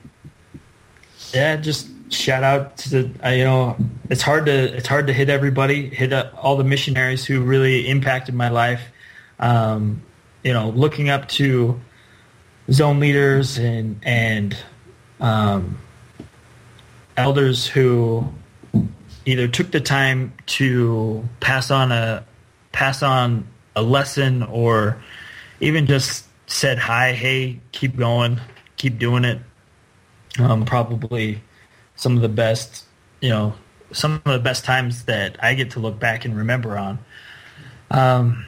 [1.33, 3.77] yeah, just shout out to the uh, you know
[4.09, 7.87] it's hard to it's hard to hit everybody, hit up all the missionaries who really
[7.87, 8.81] impacted my life.
[9.39, 10.01] Um,
[10.43, 11.79] you know, looking up to
[12.71, 14.57] zone leaders and and
[15.19, 15.77] um,
[17.17, 18.27] elders who
[19.25, 22.25] either took the time to pass on a
[22.71, 25.01] pass on a lesson or
[25.59, 28.39] even just said hi, hey, keep going,
[28.77, 29.39] keep doing it.
[30.39, 31.41] Um, probably
[31.95, 32.85] some of the best,
[33.19, 33.53] you know,
[33.91, 36.99] some of the best times that I get to look back and remember on.
[37.89, 38.45] Um,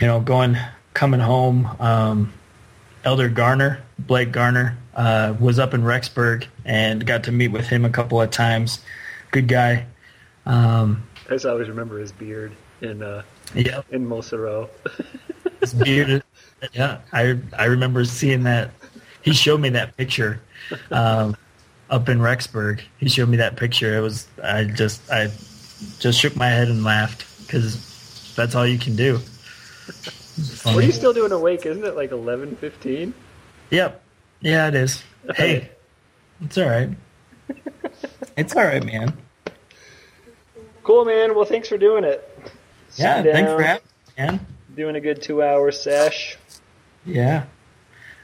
[0.00, 0.56] you know, going
[0.94, 2.32] coming home, um,
[3.04, 7.84] Elder Garner, Blake Garner, uh, was up in Rexburg and got to meet with him
[7.84, 8.80] a couple of times.
[9.30, 9.86] Good guy.
[10.46, 13.22] Um, I just always remember his beard in uh,
[13.54, 14.68] yeah, in Mossoró.
[15.60, 16.22] his beard.
[16.72, 18.70] Yeah, I I remember seeing that.
[19.26, 20.40] He showed me that picture.
[20.92, 21.36] Um,
[21.90, 22.80] up in Rexburg.
[22.98, 23.96] He showed me that picture.
[23.96, 25.26] It was I just I
[25.98, 29.18] just shook my head and laughed because that's all you can do.
[30.62, 31.66] What are you still doing awake?
[31.66, 33.14] Isn't it like eleven fifteen?
[33.70, 34.00] Yep.
[34.40, 35.02] Yeah, it is.
[35.34, 35.70] Hey,
[36.40, 36.90] it's all right.
[38.36, 39.16] It's all right, man.
[40.84, 41.34] Cool, man.
[41.34, 42.52] Well, thanks for doing it.
[42.94, 44.46] Yeah, Sit thanks for having me, man.
[44.76, 46.36] Doing a good two-hour sesh.
[47.04, 47.46] Yeah.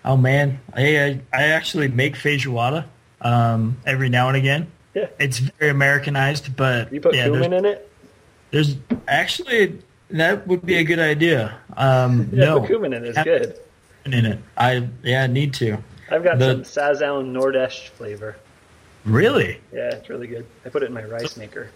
[0.05, 2.85] Oh man, I I, actually make feijoada
[3.21, 4.67] um, every now and again.
[4.95, 5.07] Yeah.
[5.19, 7.89] It's very Americanized, but You put yeah, cumin in it?
[8.51, 8.77] there's
[9.09, 9.79] actually
[10.11, 11.55] that would be a good idea.
[11.77, 13.09] Um, Yeah, no, put cumin in it.
[13.17, 13.57] It's good.
[14.05, 14.39] in it.
[14.57, 15.79] I yeah, need to.
[16.11, 18.37] I've got The- some Sazao Nordesh flavor.
[19.05, 20.47] Really, Yeah, it's really good.
[20.65, 21.71] I put it in my rice maker.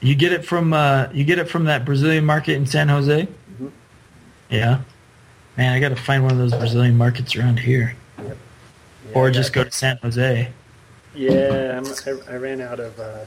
[0.00, 3.26] you get it from uh, you get it from that Brazilian market in San Jose.
[3.60, 3.70] Mhm.
[4.50, 4.80] Yeah,
[5.58, 8.32] man, I got to find one of those Brazilian markets around here, Yeah,
[9.12, 10.48] or just go to San Jose.
[11.14, 13.24] Yeah, I'm, I, I ran out of uh,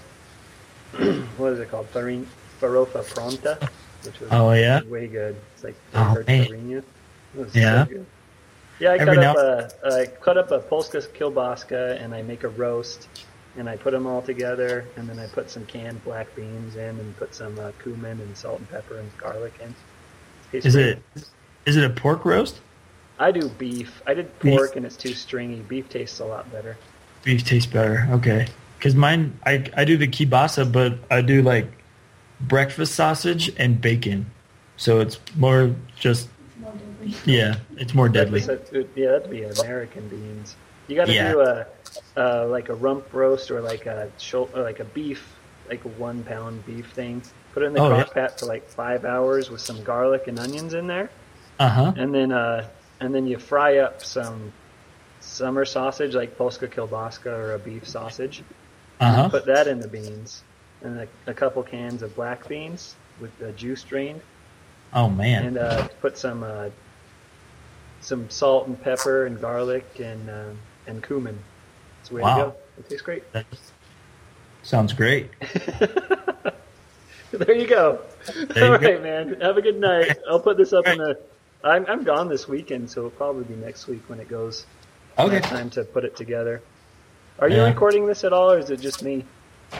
[1.37, 1.87] what is it called?
[1.89, 2.25] Farin,
[2.59, 3.69] farofa pronta,
[4.05, 4.81] which was Oh, yeah?
[4.83, 5.35] way good.
[5.53, 6.47] It's like Oh, man.
[6.47, 6.77] farinha.
[6.77, 6.85] It
[7.35, 7.85] was Yeah?
[7.85, 8.05] so.
[8.79, 12.43] Yeah, I Every cut up a I cut up a polska kielbasa and I make
[12.43, 13.09] a roast
[13.57, 16.99] and I put them all together and then I put some canned black beans in
[16.99, 19.75] and put some uh, cumin and salt and pepper and garlic in.
[20.51, 20.97] Tastes Is great.
[21.15, 21.25] it
[21.65, 22.59] is it a pork roast?
[23.19, 24.01] I do beef.
[24.07, 24.57] I did Beef?
[24.57, 25.59] pork and it's too stringy.
[25.59, 26.77] Beef tastes a lot better.
[27.23, 28.07] Beef tastes better.
[28.11, 28.47] Okay.
[28.77, 31.67] Because mine, I, I do the kielbasa, but I do like
[32.39, 34.25] breakfast sausage and bacon.
[34.77, 36.73] So it's more just, More
[37.25, 38.39] yeah, it's more deadly.
[38.95, 40.55] Yeah, that'd be American beans.
[40.87, 41.31] You got to Yeah.
[41.31, 41.65] do a
[42.17, 45.35] uh, like a rump roast or like a or like a beef,
[45.69, 47.21] like a one pound beef thing.
[47.53, 48.03] Put it in the Oh, yeah.
[48.03, 51.11] crock pot for like five hours with some garlic and onions in there,
[51.61, 51.93] Uh huh.
[51.95, 52.67] and then uh,
[52.99, 54.51] and then you fry up some
[55.19, 58.43] summer sausage like polska kielbasa or a beef sausage.
[58.99, 59.29] Uh huh.
[59.29, 60.43] Put that in the beans,
[60.81, 64.21] and a, a couple cans of black beans with the juice drained.
[64.93, 65.45] Oh man.
[65.45, 66.69] and uh, put some uh,
[68.01, 70.49] some salt and pepper and garlic and uh,
[70.87, 71.37] and cumin.
[71.99, 72.35] It's the way Wow.
[72.37, 72.55] to go.
[72.79, 73.31] It tastes great.
[73.33, 73.45] That
[74.63, 75.29] sounds great.
[77.31, 77.99] there you go.
[78.49, 78.87] There you All go.
[78.91, 79.39] right, man.
[79.41, 80.17] Have a good night.
[80.29, 81.19] I'll put this up in the.
[81.63, 84.65] I'm I'm gone this weekend, so it'll probably be next week when it goes.
[85.19, 85.39] Okay.
[85.41, 86.61] time to put it together.
[87.39, 87.67] Are you Yeah.
[87.67, 89.25] recording this at all, or is it just me?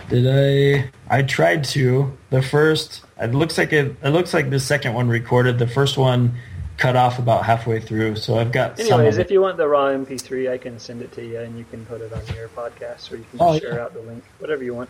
[0.09, 0.89] Did I?
[1.09, 2.15] I tried to.
[2.29, 3.01] The first.
[3.19, 3.95] It looks like it.
[4.03, 5.57] It looks like the second one recorded.
[5.59, 6.35] The first one
[6.77, 8.15] cut off about halfway through.
[8.15, 11.11] So I've got some Anyways, if you want the raw MP3, I can send it
[11.13, 13.75] to you, and you can put it on your podcast, or you can Oh, share
[13.75, 13.81] yeah.
[13.83, 14.89] out the link, whatever you want.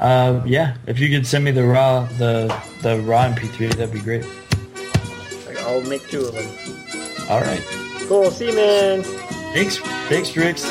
[0.00, 0.76] Uh, yeah.
[0.86, 4.24] If you could send me the raw the the raw MP3, that'd be great.
[5.68, 6.48] I'll make two of them.
[7.28, 7.62] All right.
[8.08, 8.30] Cool.
[8.30, 9.02] See you, man.
[9.52, 9.76] Thanks.
[10.08, 10.62] Thanks, Rix.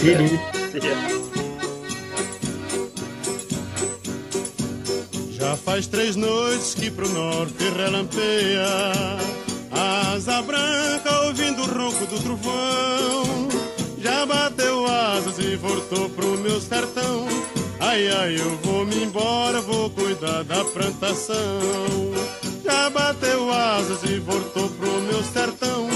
[0.00, 0.40] See you, dude.
[0.72, 0.96] See ya.
[5.38, 8.66] Já faz três noites que pro norte relampeia
[9.70, 13.48] Asa branca ouvindo o ronco do trovão
[13.98, 17.26] Já bateu asas e voltou pro meu sertão
[17.78, 21.38] Ai, ai, eu vou me embora, vou cuidar da plantação
[22.68, 25.88] Já bateu asas e voltou pro meu sertão.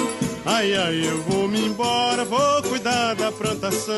[0.47, 3.95] Ai, ai, eu vou me embora, vou cuidar da plantação.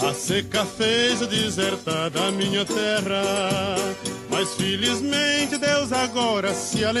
[0.00, 3.22] A seca fez eu desertar da minha terra,
[4.28, 6.92] mas felizmente Deus agora se a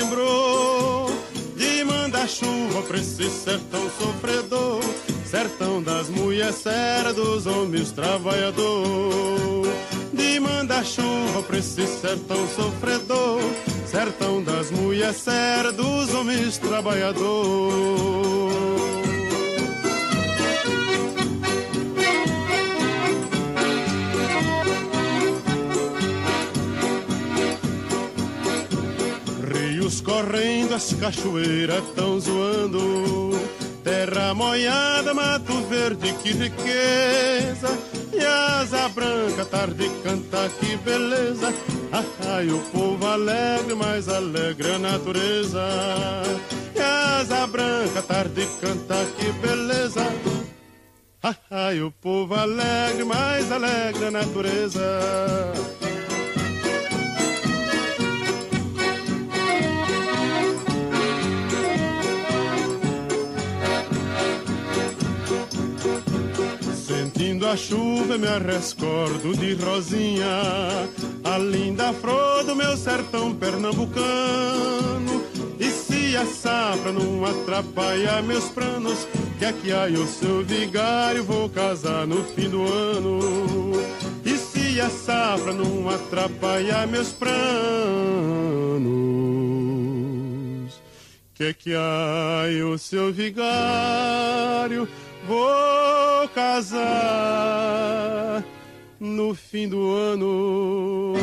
[2.16, 4.80] mandar chuva pra esse sertão sofredor,
[5.26, 9.66] sertão das mulheres sérias, dos homens trabalhador.
[10.14, 13.40] De mandar chuva pra esse sertão sofredor,
[13.84, 17.36] sertão das mulheres sérias, dos homens trabalhador.
[30.06, 33.32] Correndo, as cachoeiras tão zoando.
[33.82, 37.76] Terra molhada, mato verde, que riqueza.
[38.12, 41.52] E asa branca, tarde canta, que beleza.
[41.92, 42.04] Ah,
[42.36, 45.66] ai, o povo alegre, mais alegre a natureza.
[46.74, 50.06] E asa branca, tarde canta, que beleza.
[51.22, 55.85] Ah, ai, o povo alegre, mais alegre a natureza.
[67.46, 70.26] Quando a chuva me rescordo de rosinha,
[71.22, 75.22] a linda flor do meu sertão pernambucano.
[75.60, 79.06] E se a safra não atrapalha meus planos,
[79.38, 83.20] que aqui aí o seu vigário vou casar no fim do ano.
[84.24, 87.30] E se a safra não atrapalha meus planos,
[91.32, 94.88] que que aí o seu vigário
[95.26, 96.76] vou casar
[99.00, 101.14] no fim do ano.